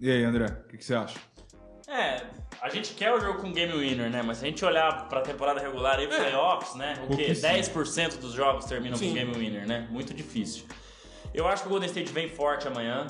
[0.03, 1.16] E aí, André, o que, que você acha?
[1.86, 2.22] É,
[2.61, 4.20] a gente quer o jogo com game winner, né?
[4.20, 6.94] Mas se a gente olhar pra temporada regular e playoffs, né?
[7.05, 7.26] O quê?
[7.26, 7.86] Pouquíssimo.
[7.86, 9.11] 10% dos jogos terminam Sim.
[9.11, 9.86] com game winner, né?
[9.92, 10.64] Muito difícil.
[11.32, 13.07] Eu acho que o Golden State vem forte amanhã.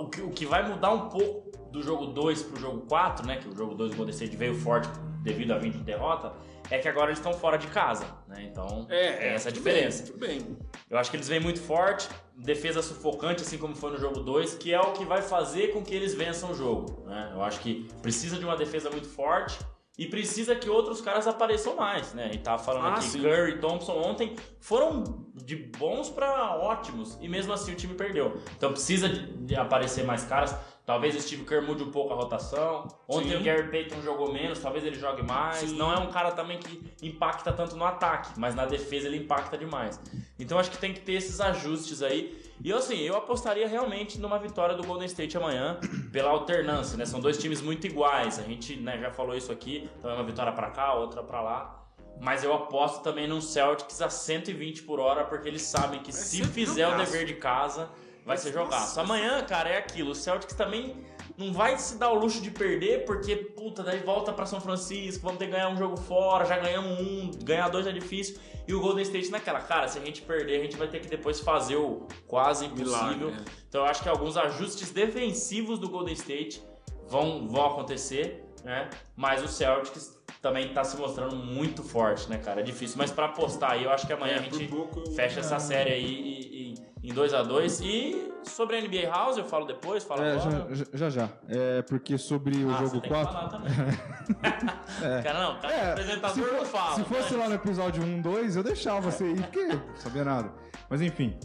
[0.00, 3.36] O que, o que vai mudar um pouco do jogo 2 pro jogo 4, né?
[3.36, 4.88] Que o jogo 2 do Golden State veio forte
[5.22, 6.32] devido a 20 de derrota,
[6.70, 8.48] é que agora eles estão fora de casa, né?
[8.50, 10.02] Então tem essa diferença.
[10.02, 10.58] Bem, tudo bem.
[10.88, 14.54] Eu acho que eles vêm muito forte, defesa sufocante, assim como foi no jogo 2,
[14.54, 17.04] que é o que vai fazer com que eles vençam o jogo.
[17.06, 17.30] Né?
[17.34, 19.58] Eu acho que precisa de uma defesa muito forte
[19.98, 22.14] e precisa que outros caras apareçam mais.
[22.14, 22.24] Né?
[22.24, 23.20] A gente tava falando Ah, aqui, sim.
[23.22, 25.04] Curry e Thompson ontem foram
[25.34, 28.40] de bons pra ótimos e mesmo assim o time perdeu.
[28.56, 30.54] Então precisa de aparecer mais caras.
[30.84, 32.88] Talvez o Steve Kerr mude um pouco a rotação.
[33.06, 33.36] Ontem Sim.
[33.36, 35.58] o Gary Payton jogou menos, talvez ele jogue mais.
[35.58, 35.76] Sim.
[35.76, 39.56] Não é um cara também que impacta tanto no ataque, mas na defesa ele impacta
[39.56, 40.00] demais.
[40.38, 42.42] Então acho que tem que ter esses ajustes aí.
[42.64, 45.78] E eu, assim, eu apostaria realmente numa vitória do Golden State amanhã,
[46.10, 47.04] pela alternância, né?
[47.04, 48.40] São dois times muito iguais.
[48.40, 51.40] A gente né, já falou isso aqui, então é uma vitória pra cá, outra pra
[51.40, 51.78] lá.
[52.20, 56.38] Mas eu aposto também num Celtics a 120 por hora, porque eles sabem que se
[56.38, 57.88] ser fizer o dever de casa,
[58.24, 58.98] vai ser jogaço.
[59.00, 60.10] Amanhã, cara, é aquilo.
[60.10, 60.96] O Celtics também
[61.36, 65.22] não vai se dar o luxo de perder, porque, puta, daí volta pra São Francisco,
[65.22, 68.38] vamos ter que ganhar um jogo fora, já ganhamos um, ganhar dois é difícil.
[68.66, 71.08] E o Golden State naquela, cara, se a gente perder, a gente vai ter que
[71.08, 73.16] depois fazer o quase impossível.
[73.16, 73.44] Milagre, né?
[73.68, 76.62] Então eu acho que alguns ajustes defensivos do Golden State
[77.08, 78.88] vão, vão acontecer, né?
[79.16, 82.60] Mas o Celtics também tá se mostrando muito forte, né, cara?
[82.60, 85.40] É difícil, mas pra apostar aí, eu acho que amanhã É, a gente pouco fecha
[85.40, 87.80] essa série aí e- e- em 2x2.
[87.82, 90.68] E sobre a NBA House eu falo depois, falo É, agora.
[90.70, 91.28] já, já, já, já.
[91.48, 93.26] É porque sobre o Ah, jogo tem 4.
[93.28, 93.72] que falar também.
[95.24, 96.94] Cara, não, cara, É, apresentador se, for- não fala.
[96.94, 97.40] se fosse né?
[97.40, 100.52] lá no episódio 1, 2, eu deixava você ir, porque eu não sabia nada.
[100.88, 101.36] Mas enfim,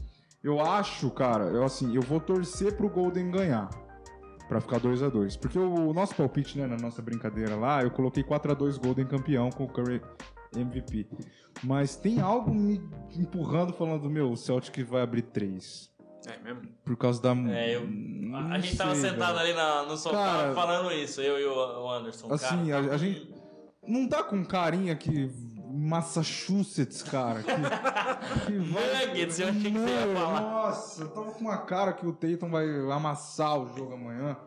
[0.44, 3.70] eu acho, cara, eu assim, eu vou torcer pro Golden ganhar.
[4.48, 5.38] Pra ficar 2x2.
[5.38, 9.66] Porque o nosso palpite, né, na nossa brincadeira lá, eu coloquei 4x2 Golden campeão com
[9.66, 10.02] o Curry
[10.56, 11.06] MVP.
[11.64, 12.82] Mas tem algo me
[13.18, 15.92] empurrando falando, meu, o Celtic vai abrir 3.
[16.28, 16.62] É mesmo?
[16.86, 17.32] Por causa da.
[17.52, 17.88] É, eu-
[18.36, 19.40] A, a gente tava sei, sentado velho.
[19.40, 22.28] ali na- no sofá Cara, falando isso, eu e o, o Anderson.
[22.34, 23.34] Assim, cara, a- a gente-
[23.88, 25.32] Não tá com carinha que.
[25.70, 27.44] Massachusetts, cara.
[27.44, 30.42] Que, que Nuggets, eu achei que você ia falar.
[30.42, 34.38] Nossa, eu tava com uma cara que o Tatum vai amassar o jogo amanhã.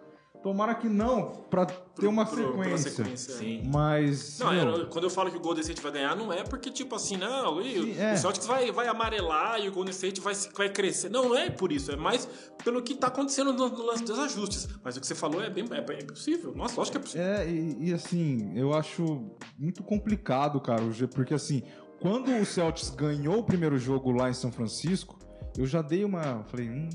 [0.43, 2.91] Tomara que não, pra ter uma Pro- sequência.
[2.91, 3.35] sequência.
[3.35, 3.63] Sim.
[3.71, 4.39] Mas.
[4.39, 6.71] Não, meu, eu- quando eu falo que o Golden State vai ganhar, não é porque,
[6.71, 8.15] tipo assim, não, e Sim, é.
[8.15, 11.11] o Celtics vai, vai amarelar e o Golden State vai, vai crescer.
[11.11, 12.27] Não, não é por isso, é mais
[12.65, 14.67] pelo que tá acontecendo no, no lance dos ajustes.
[14.83, 16.55] Mas o que você falou é bem, é bem possível.
[16.57, 17.27] Nossa, lógico que é possível.
[17.27, 20.83] É, e, e assim, eu acho muito complicado, cara,
[21.15, 21.63] porque assim,
[22.01, 25.19] quando o Celtics ganhou o primeiro jogo lá em São Francisco,
[25.59, 26.45] eu já dei uma.
[26.45, 26.89] Falei, hum,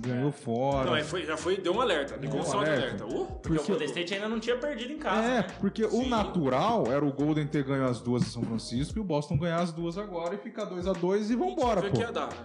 [0.00, 0.90] ganhou fora.
[0.90, 3.04] Não, é, foi, já foi, deu um alerta, ligou o um alerta.
[3.04, 3.06] alerta.
[3.06, 5.22] Uh, Porque, o Golden State ainda não tinha perdido em casa.
[5.26, 5.46] É, né?
[5.60, 6.08] porque o Sim.
[6.08, 9.60] natural era o Golden ter ganho as duas em São Francisco e o Boston ganhar
[9.60, 11.90] as duas agora e ficar 2 a 2 e vambora, pô.
[11.90, 12.36] que ia dar, né?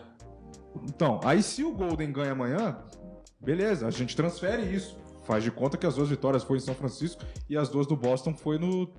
[0.83, 2.77] Então, aí se o Golden ganha amanhã,
[3.39, 4.97] beleza, a gente transfere isso.
[5.23, 7.95] Faz de conta que as duas vitórias foi em São Francisco e as duas do
[7.95, 8.91] Boston foi no,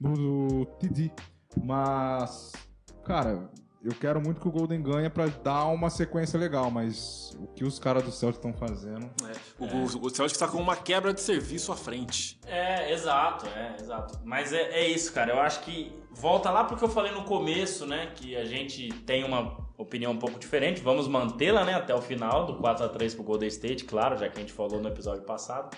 [0.00, 1.12] no, no TD.
[1.62, 2.52] Mas,
[3.04, 3.48] cara,
[3.82, 7.64] eu quero muito que o Golden ganhe pra dar uma sequência legal, mas o que
[7.64, 9.10] os caras do Celtic estão fazendo...
[9.26, 12.38] É, O, o, o Celtics tá com uma quebra de serviço à frente.
[12.46, 14.20] É, exato, é, exato.
[14.22, 15.32] Mas é, é isso, cara.
[15.32, 18.12] Eu acho que volta lá porque eu falei no começo, né?
[18.14, 20.82] Que a gente tem uma opinião um pouco diferente.
[20.82, 21.74] Vamos mantê-la, né?
[21.74, 24.52] Até o final do 4 a 3 pro Golden State, claro, já que a gente
[24.52, 25.74] falou no episódio passado.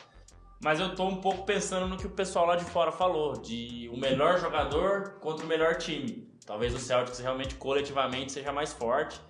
[0.61, 3.89] Mas eu tô um pouco pensando no que o pessoal lá de fora falou, de
[3.93, 6.32] o melhor jogador contra o melhor time.
[6.47, 9.21] Talvez o Celtics realmente coletivamente seja mais forte.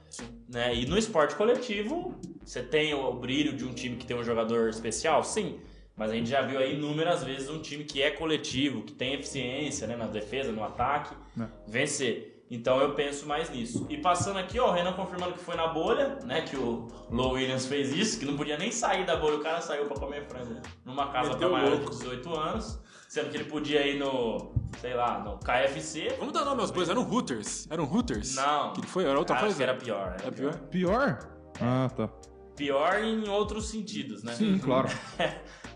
[0.48, 0.74] Né?
[0.74, 4.68] E no esporte coletivo, você tem o, brilho de um time que tem um jogador
[4.68, 5.22] especial?
[5.24, 5.58] Sim.
[5.96, 9.14] Mas a gente já viu aí inúmeras vezes um time que é coletivo, que tem
[9.14, 11.46] eficiência né, na defesa, no ataque, É.
[11.66, 12.44] vencer.
[12.50, 13.86] Então eu penso mais nisso.
[13.88, 16.42] E passando aqui, ó, o Renan confirmando que foi na bolha, né?
[16.42, 19.62] Que o Low Williams fez isso, que não podia nem sair da bolha, o cara
[19.62, 21.90] saiu pra comer frango numa casa pra Meteu maior de louco.
[21.90, 22.78] 18 anos,
[23.12, 26.16] sendo que ele podia ir no, sei lá, no KFC.
[26.18, 27.66] Vamos dar nome aos bois, era um Hooters.
[27.68, 28.36] Era um Hooters?
[28.36, 28.72] Não.
[28.72, 29.04] Que foi?
[29.04, 29.56] Era outra Acho coisa?
[29.58, 30.16] que era pior?
[30.18, 30.54] Era pior?
[30.70, 31.18] Pior?
[31.60, 32.08] Ah, tá.
[32.56, 34.32] Pior em outros sentidos, né?
[34.32, 34.88] Sim, claro.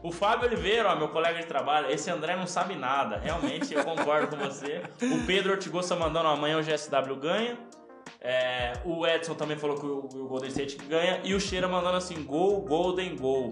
[0.03, 3.19] O Fábio Oliveira, ó, meu colega de trabalho, esse André não sabe nada.
[3.19, 4.83] Realmente, eu concordo com você.
[5.03, 7.59] O Pedro Ortigosa mandando amanhã o GSW ganha.
[8.21, 11.21] É, o Edson também falou que o, o Golden State ganha.
[11.25, 13.51] E o Cheira mandando assim, gol, Golden, gol.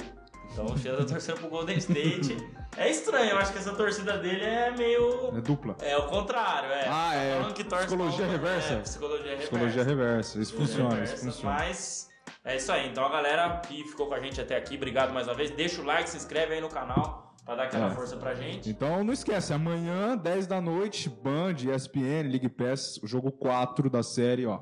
[0.53, 2.37] Então o tá torcendo pro Golden State.
[2.77, 5.37] É estranho, eu acho que essa torcida dele é meio...
[5.37, 5.77] É dupla.
[5.81, 6.87] É o contrário, é.
[6.89, 7.37] Ah, Tá é.
[7.37, 8.73] falando que torce Psicologia pra- reversa.
[8.75, 9.43] É, psicologia reversa.
[9.49, 10.41] Psicologia reversa.
[10.41, 11.55] Isso funciona, isso Reversa, funciona.
[11.57, 12.09] Mas
[12.45, 12.89] é isso aí.
[12.89, 15.51] Então a galera que ficou com a gente até aqui, obrigado mais uma vez.
[15.51, 17.91] Deixa o like, se inscreve aí no canal pra dar aquela É.
[17.95, 18.69] força pra gente.
[18.71, 24.03] Então não esquece, amanhã, 10 da noite, Band, ESPN, League Pass, o jogo 4 da
[24.03, 24.61] série, ó.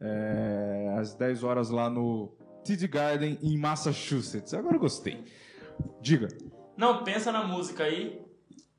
[0.00, 2.32] É, às 10 horas lá no
[2.64, 4.54] TD Garden, em Massachusetts.
[4.54, 5.24] Agora eu gostei.
[6.00, 6.28] Diga,
[6.76, 8.20] Não, pensa na música aí.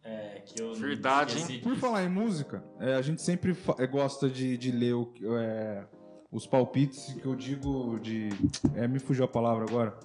[0.06, 4.30] É, que eu Verdade, esqueci por falar em música, é, a gente sempre é, gosta
[4.30, 5.86] de, de ler o que- é,
[6.30, 8.28] os palpites que eu digo de.
[8.76, 9.98] É, me fugiu a palavra agora.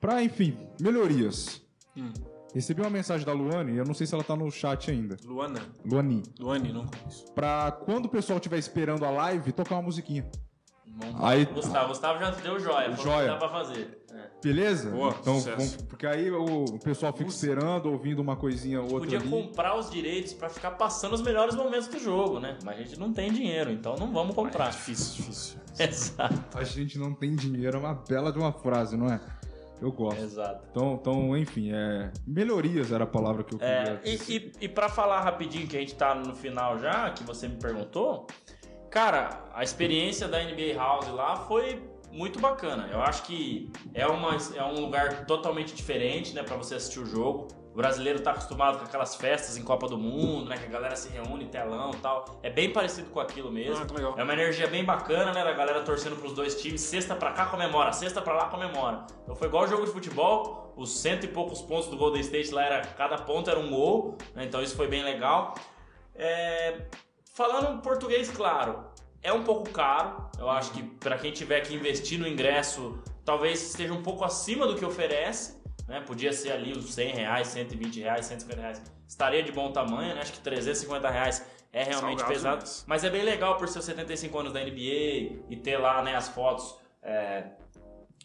[0.00, 1.60] Pra, enfim, melhorias.
[1.96, 2.12] Hum.
[2.54, 5.16] Recebi uma mensagem da Luane, eu não sei se ela tá no chat ainda.
[5.24, 5.60] Luana.
[5.84, 6.22] Luani.
[6.38, 7.32] Luane, não conheço.
[7.32, 10.28] Pra quando o pessoal estiver esperando a live, tocar uma musiquinha.
[11.18, 11.44] Aí-.
[11.46, 12.90] Gustavo, Gustavo já deu joia.
[12.94, 13.22] falou Joia.
[13.24, 13.98] que dá pra fazer.
[14.12, 14.30] É.
[14.42, 14.90] Beleza?
[14.90, 19.18] Boa, então, vamos- porque aí o, pessoal fica esperando, ouvindo uma coisinha ou outra Podia
[19.18, 19.28] ali.
[19.28, 22.58] comprar os direitos pra ficar passando os melhores momentos do jogo, né?
[22.64, 24.70] Mas a gente não tem dinheiro, então não vamos comprar.
[24.70, 25.58] Difícil, difícil.
[25.78, 26.58] Exato.
[26.58, 29.20] A gente não tem dinheiro, é uma bela de uma frase, não é?
[29.80, 30.20] Eu gosto.
[30.22, 30.66] Exato.
[30.70, 32.10] Então, então, enfim, é...
[32.26, 34.52] melhorias era a palavra que eu queria É, e, dizer.
[34.60, 37.56] e, e pra falar rapidinho, que a gente tá no final já, que você me
[37.56, 38.26] perguntou,
[38.90, 41.82] cara, a experiência da NBA House lá foi
[42.12, 42.88] muito bacana.
[42.92, 47.06] Eu acho que é, uma, é um lugar totalmente diferente, né, pra você assistir o
[47.06, 47.48] jogo.
[47.72, 50.96] O brasileiro tá acostumado com aquelas festas em Copa do Mundo, né, que a galera
[50.96, 52.40] se reúne, telão e tal.
[52.42, 53.76] É bem parecido com aquilo mesmo.
[53.76, 54.20] Ah.
[54.20, 55.44] É uma energia bem bacana, né?
[55.44, 56.80] Da galera torcendo pros dois times.
[56.80, 59.06] Sexta pra cá comemora, sexta pra lá comemora.
[59.22, 60.74] Então foi igual jogo de futebol.
[60.76, 64.18] Os cento e poucos pontos do Golden State lá era cada ponto era um gol.
[64.34, 65.54] né, Então isso foi bem legal.
[66.16, 66.86] É,
[67.40, 68.84] Falando português, claro,
[69.22, 70.28] é um pouco caro.
[70.38, 74.66] Eu acho que pra quem tiver que investir no ingresso, talvez esteja um pouco acima
[74.66, 75.58] do que oferece.
[75.88, 76.02] Né?
[76.02, 78.82] Podia ser ali os 100 reais, 120 reais, 150 reais.
[79.08, 80.20] Estaria de bom tamanho, né?
[80.20, 82.84] Acho que 350 reais é realmente Salgado pesado.
[82.86, 86.14] Mas é bem legal por ser os 75 anos da NBA e ter lá né,
[86.14, 87.44] as fotos é,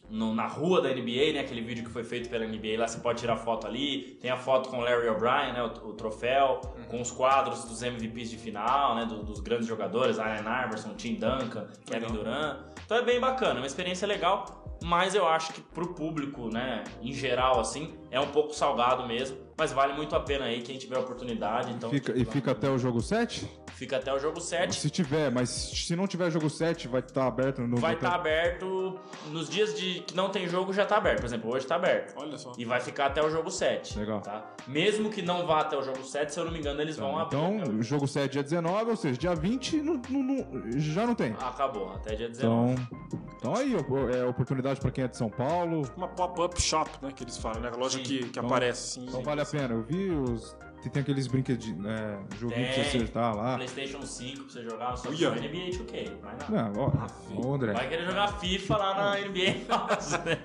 [0.10, 2.78] no- na rua da NBA, né, aquele vídeo que foi feito pela NBA.
[2.80, 4.18] Lá você pode tirar foto ali.
[4.22, 7.82] Tem a foto com o Larry O'Brien, né, o, o troféu, com os quadros dos
[7.82, 12.58] MVPs de final, né, do- dos grandes jogadores, Allen Iverson, Tim Duncan, Kevin Durant.
[12.86, 14.64] Então é bem bacana, é uma experiência legal.
[14.84, 19.38] Mas eu acho que pro público, né, em geral, assim, é um pouco salgado mesmo.
[19.58, 21.72] Mas vale muito a pena aí quem tiver oportunidade.
[21.72, 23.50] Então, Fica- e fica até o jogo 7?
[23.76, 24.76] fica até o jogo 7.
[24.80, 28.98] Se tiver, mas se não tiver jogo 7, vai estar aberto no Vai estar aberto
[29.32, 31.20] nos dias de que não tem jogo, já tá aberto.
[31.20, 32.14] Por exemplo, hoje tá aberto.
[32.18, 32.54] Olha só.
[32.58, 33.98] E vai ficar até o jogo 7.
[34.00, 34.22] Legal.
[34.22, 34.46] Tá?
[34.68, 37.18] Mesmo que não vá até o jogo 7, se eu não me engano, eles vão
[37.18, 37.38] abrir.
[37.38, 41.06] Então, até o jogo 7 dia 19, ou seja, dia 20 não- não- não- já
[41.06, 41.32] não tem.
[41.34, 42.74] o- Acabou, até dia 19.
[42.74, 43.74] Então, então aí,
[44.18, 45.82] é oportunidade pra quem é de São Paulo.
[45.98, 47.70] Uma pop-up shop, né, que eles falam, né?
[47.74, 48.04] A loja Sim.
[48.04, 49.08] que, que Então- aparece assim.
[49.10, 49.74] Então vale a pena.
[49.74, 50.56] Eu vi os.
[50.82, 52.20] Tem, tem aqueles brinquedinhos, né?
[52.40, 52.84] Joguinho pra Tem.
[52.84, 53.56] você acertar lá.
[53.56, 55.30] PlayStation 5 pra você jogar no seu Uia.
[55.32, 56.12] NBA 2K.
[56.22, 56.46] Vai nada.
[56.50, 57.74] Não, ó, ô, André.
[57.74, 60.38] Vai querer jogar FIFA lá na NBA House, né?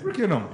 [0.00, 0.48] Por que não?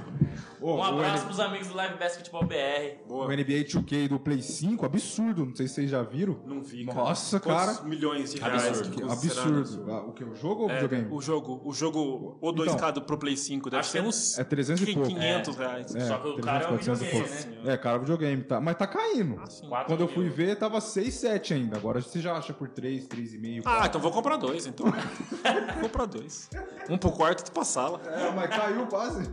[0.61, 3.01] Ô, Um o, abraço N- pros amigos do Live Basketball BR.
[3.05, 3.27] o Boa.
[3.35, 5.45] NBA 2K do Play 5, absurdo.
[5.45, 6.39] Não sei se vocês já viram.
[6.45, 6.97] Não vi, cara.
[6.97, 7.87] Nossa, Quantos cara.
[7.87, 8.65] milhões de reais.
[8.79, 9.11] Absurdo.
[9.11, 9.85] absurdo.
[9.85, 9.93] né?
[9.93, 10.23] Ah, O que?
[10.23, 11.07] O jogo ou o É, videogame?
[11.13, 14.37] o jogo, o jogo, o 2K do Pro Play 5 deve Acho ser que uns
[14.39, 15.09] É 300 e pouco.
[15.09, 15.95] 500 reais.
[15.95, 17.73] É, Só que o 300, cara é um 400 e videogame, né?
[17.73, 18.43] É, cara, é videogame.
[18.43, 19.41] Tá, mas tá caindo.
[19.71, 21.77] Ah, Quando eu fui ver, tava 6, 7 ainda.
[21.77, 23.61] Agora você já acha por 3, 3,5.
[23.65, 24.85] Ah, então vou comprar dois, então.
[25.73, 26.49] vou comprar dois.
[26.89, 28.01] Um pro quarto e outro pra sala.
[28.07, 29.29] É, mas caiu quase.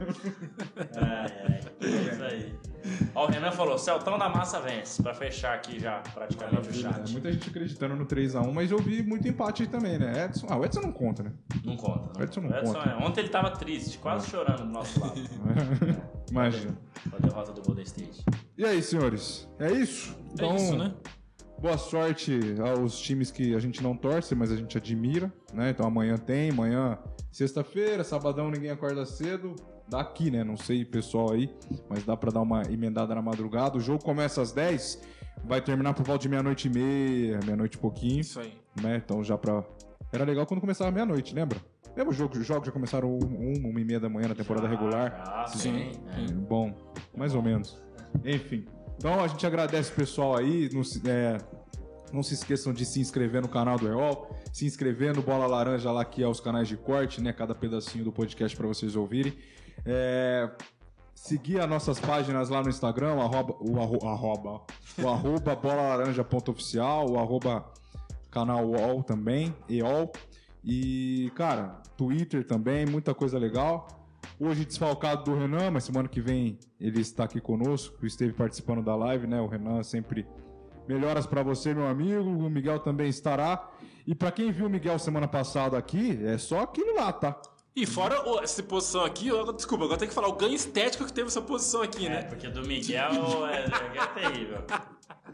[0.96, 2.54] É, é, é isso aí.
[3.14, 6.74] Ó, o Renan falou, Celtão da Massa vence, pra fechar aqui já praticamente o É,
[6.74, 7.12] chat.
[7.12, 10.26] muita gente acreditando no 3x1, mas eu vi muito empate aí também, né?
[10.26, 10.46] Edson.
[10.50, 11.32] Ah, o Edson não conta, né?
[11.64, 12.18] Não conta.
[12.18, 12.78] O Edson não conta.
[12.90, 15.14] é- Ontem ele tava triste, quase chorando do nosso lado.
[16.30, 16.76] Imagina.
[17.10, 18.22] Com a derrota do Golden State.
[18.58, 19.48] E aí, senhores?
[19.58, 20.14] É isso?
[20.34, 20.92] Então, É isso, né?
[21.58, 22.38] Boa sorte
[22.76, 25.70] aos times que a gente não torce, mas a gente admira, né?
[25.70, 26.98] Então amanhã tem, amanhã,
[27.32, 29.56] sexta-feira, sabadão ninguém acorda cedo.
[29.88, 30.42] Daqui, né?
[30.42, 31.50] Não sei, pessoal aí,
[31.88, 33.76] mas dá pra dar uma emendada na madrugada.
[33.76, 35.02] O jogo começa às 10,
[35.44, 38.52] vai terminar por volta de meia-noite e meia, meia-noite e pouquinho, Isso aí.
[38.82, 39.00] né?
[39.04, 39.62] Então já pra.
[40.12, 41.58] Era legal quando começava meia-noite, lembra?
[41.96, 44.34] Lembra os jogos, os jogos já começaram um, uma, uma e meia da manhã na
[44.34, 45.22] temporada regular?
[45.28, 45.92] Ah, Sim.
[45.92, 45.92] sim.
[46.08, 46.32] é.
[46.32, 46.74] Bom,
[47.16, 47.80] mais ou menos.
[48.24, 48.64] Enfim.
[48.96, 50.68] Então a gente agradece o pessoal aí.
[50.72, 51.36] Não se, é,
[52.12, 55.90] não se esqueçam de se inscrever no canal do EOL, se inscrever no Bola Laranja
[55.92, 57.32] lá, que é os canais de corte, né?
[57.32, 59.32] Cada pedacinho do podcast para vocês ouvirem.
[59.86, 60.50] É,
[61.14, 64.62] seguir as nossas páginas lá no Instagram, arroba, o arro- arroba,
[65.02, 67.64] o arroba bolalaranja.oficial, o arroba
[68.30, 70.10] canal UOL também, EOL.
[70.64, 73.86] E, cara, Twitter também, muita coisa legal.
[74.40, 78.96] Hoje desfalcado do Renan, mas semana que vem ele está aqui conosco, esteve participando da
[78.96, 79.40] live, né?
[79.40, 80.26] O Renan sempre
[80.88, 82.22] melhoras pra você, meu amigo.
[82.30, 83.70] O Miguel também estará.
[84.06, 87.40] E pra quem viu o Miguel semana passada aqui, é só aquilo lá, tá?
[87.76, 91.04] E fora o- essa posição aqui, eu- desculpa, agora tem que falar o ganho estético
[91.04, 92.22] que teve essa posição aqui, É, né?
[92.22, 93.64] porque do Miguel é,
[93.98, 94.58] é terrível.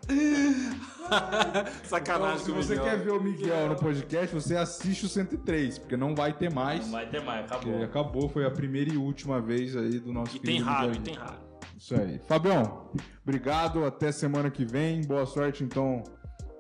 [1.85, 2.85] Sacanagem Então, se você Miguel.
[2.85, 6.85] quer ver o Miguel no podcast, você assiste o 103, porque não vai ter mais.
[6.87, 7.83] Não vai ter mais, acabou.
[7.83, 11.15] acabou, foi a primeira e última vez aí do nosso E tem raro, e tem
[11.15, 11.39] raro.
[11.77, 12.21] Isso aí.
[12.27, 12.91] Fabião,
[13.23, 13.85] obrigado.
[13.85, 15.03] Até semana que vem.
[15.03, 16.03] Boa sorte, então,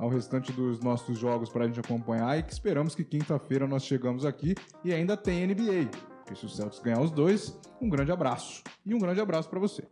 [0.00, 2.38] ao restante dos nossos jogos pra gente acompanhar.
[2.38, 5.90] E que esperamos que quinta-feira nós chegamos aqui e ainda tem NBA.
[6.24, 8.62] Porque se o Celtics ganhar os dois, um grande abraço.
[8.84, 9.86] E um grande abraço pra você.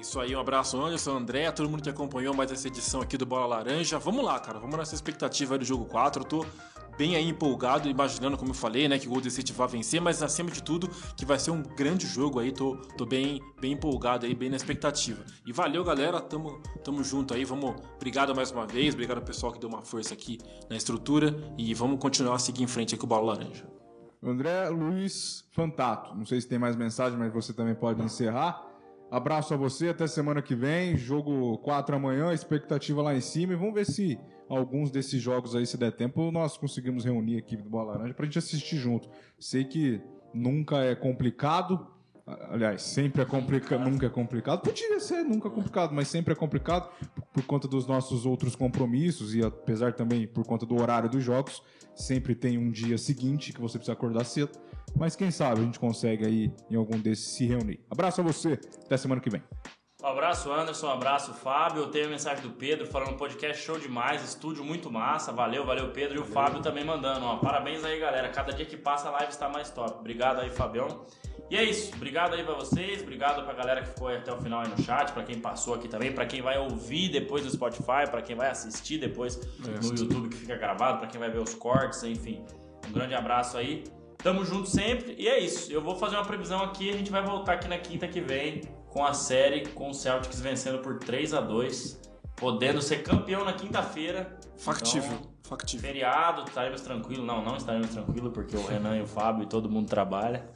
[0.00, 3.26] Isso aí, um abraço, Anderson, André, todo mundo que acompanhou mais essa edição aqui do
[3.26, 3.98] Bola Laranja.
[3.98, 6.22] Vamos lá, cara, vamos nessa expectativa aí do jogo 4.
[6.22, 6.46] Eu tô
[6.98, 10.20] bem aí empolgado, imaginando, como eu falei, né, que o Golden State vai vencer, mas
[10.20, 12.50] acima de tudo, que vai ser um grande jogo aí.
[12.50, 15.24] Tô, tô bem, bem empolgado aí, bem na expectativa.
[15.46, 17.44] E valeu, galera, tamo, tamo junto aí.
[17.44, 20.38] Vamos, obrigado mais uma vez, obrigado ao pessoal que deu uma força aqui
[20.68, 23.64] na estrutura e vamos continuar a seguir em frente aí com o Bola Laranja.
[24.20, 26.16] André Luiz Fantato.
[26.16, 28.60] Não sei se tem mais mensagem, mas você também pode encerrar.
[29.10, 30.96] Abraço a você, até semana que vem.
[30.96, 33.52] Jogo 4 amanhã, expectativa lá em cima.
[33.52, 34.18] E vamos ver se
[34.48, 38.14] alguns desses jogos aí, se der tempo, nós conseguimos reunir a equipe do Bola Laranja
[38.14, 39.08] pra gente assistir junto.
[39.38, 40.00] Sei que
[40.32, 41.86] nunca é complicado.
[42.50, 44.60] Aliás, sempre é complicado, nunca é complicado.
[44.62, 46.90] Podia ser nunca complicado, mas sempre é complicado
[47.32, 51.62] por, conta dos nossos outros compromissos e apesar também por conta do horário dos jogos.
[51.94, 54.52] Sempre tem um dia seguinte que você precisa acordar cedo.
[54.96, 57.80] Mas quem sabe a gente consegue aí em algum desses se reunir.
[57.90, 59.42] Abraço a você, até semana que vem.
[60.00, 60.86] Um abraço, Anderson.
[60.86, 61.82] Um abraço, Fábio.
[61.82, 65.32] Eu tenho a mensagem do Pedro falando podcast show demais, estúdio muito massa.
[65.32, 66.18] Valeu, valeu, Pedro.
[66.18, 67.26] E o Fábio também mandando.
[67.26, 68.28] Ó, parabéns aí, galera.
[68.28, 69.98] Cada dia que passa a live está mais top.
[69.98, 71.04] Obrigado aí, Fabião.
[71.50, 71.92] E é isso.
[71.96, 73.02] Obrigado aí pra vocês.
[73.02, 75.10] Obrigado pra galera que ficou aí até o final aí no chat.
[75.10, 76.12] Pra quem passou aqui também.
[76.12, 78.08] Pra quem vai ouvir depois no Spotify.
[78.08, 80.98] Pra quem vai assistir depois no YouTube que fica gravado.
[80.98, 82.44] Pra quem vai ver os cortes, enfim.
[82.86, 83.82] Um grande abraço aí.
[84.18, 85.16] Tamo junto sempre.
[85.18, 85.72] E é isso.
[85.72, 86.88] Eu vou fazer uma previsão aqui.
[86.88, 90.40] A gente vai voltar aqui na quinta que vem com a série, com o Celtics
[90.40, 92.00] vencendo por 3 a 2
[92.34, 94.36] podendo ser campeão na quinta-feira.
[94.58, 95.86] Factível, Então, factível.
[95.88, 97.24] feriado, estaremos tranquilos.
[97.24, 100.48] Não, não estaremos tranquilos, porque o Renan e o Fábio e todo mundo trabalha.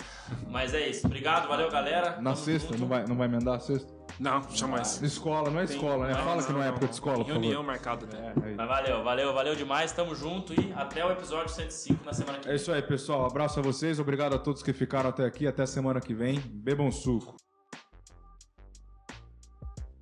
[0.49, 1.07] Mas é isso.
[1.07, 2.17] Obrigado, valeu, galera.
[2.21, 2.81] Na Tamo sexta, junto.
[2.81, 3.93] não vai, não vai emendar a sexta?
[4.19, 5.01] Não, jamais.
[5.03, 6.15] Escola, não é escola, né?
[6.15, 7.41] Não, Fala que não é época de escola, por favor.
[7.41, 8.33] Reunião marcada, né?
[8.45, 9.93] É, é Mas valeu, valeu, valeu demais.
[9.93, 12.57] Tamo junto e até o episódio 105 na semana que É vem.
[12.57, 13.25] isso aí, pessoal.
[13.27, 13.99] Abraço a vocês.
[14.01, 15.47] Obrigado a todos que ficaram até aqui.
[15.47, 16.39] Até semana que vem.
[16.41, 17.37] Bebam suco.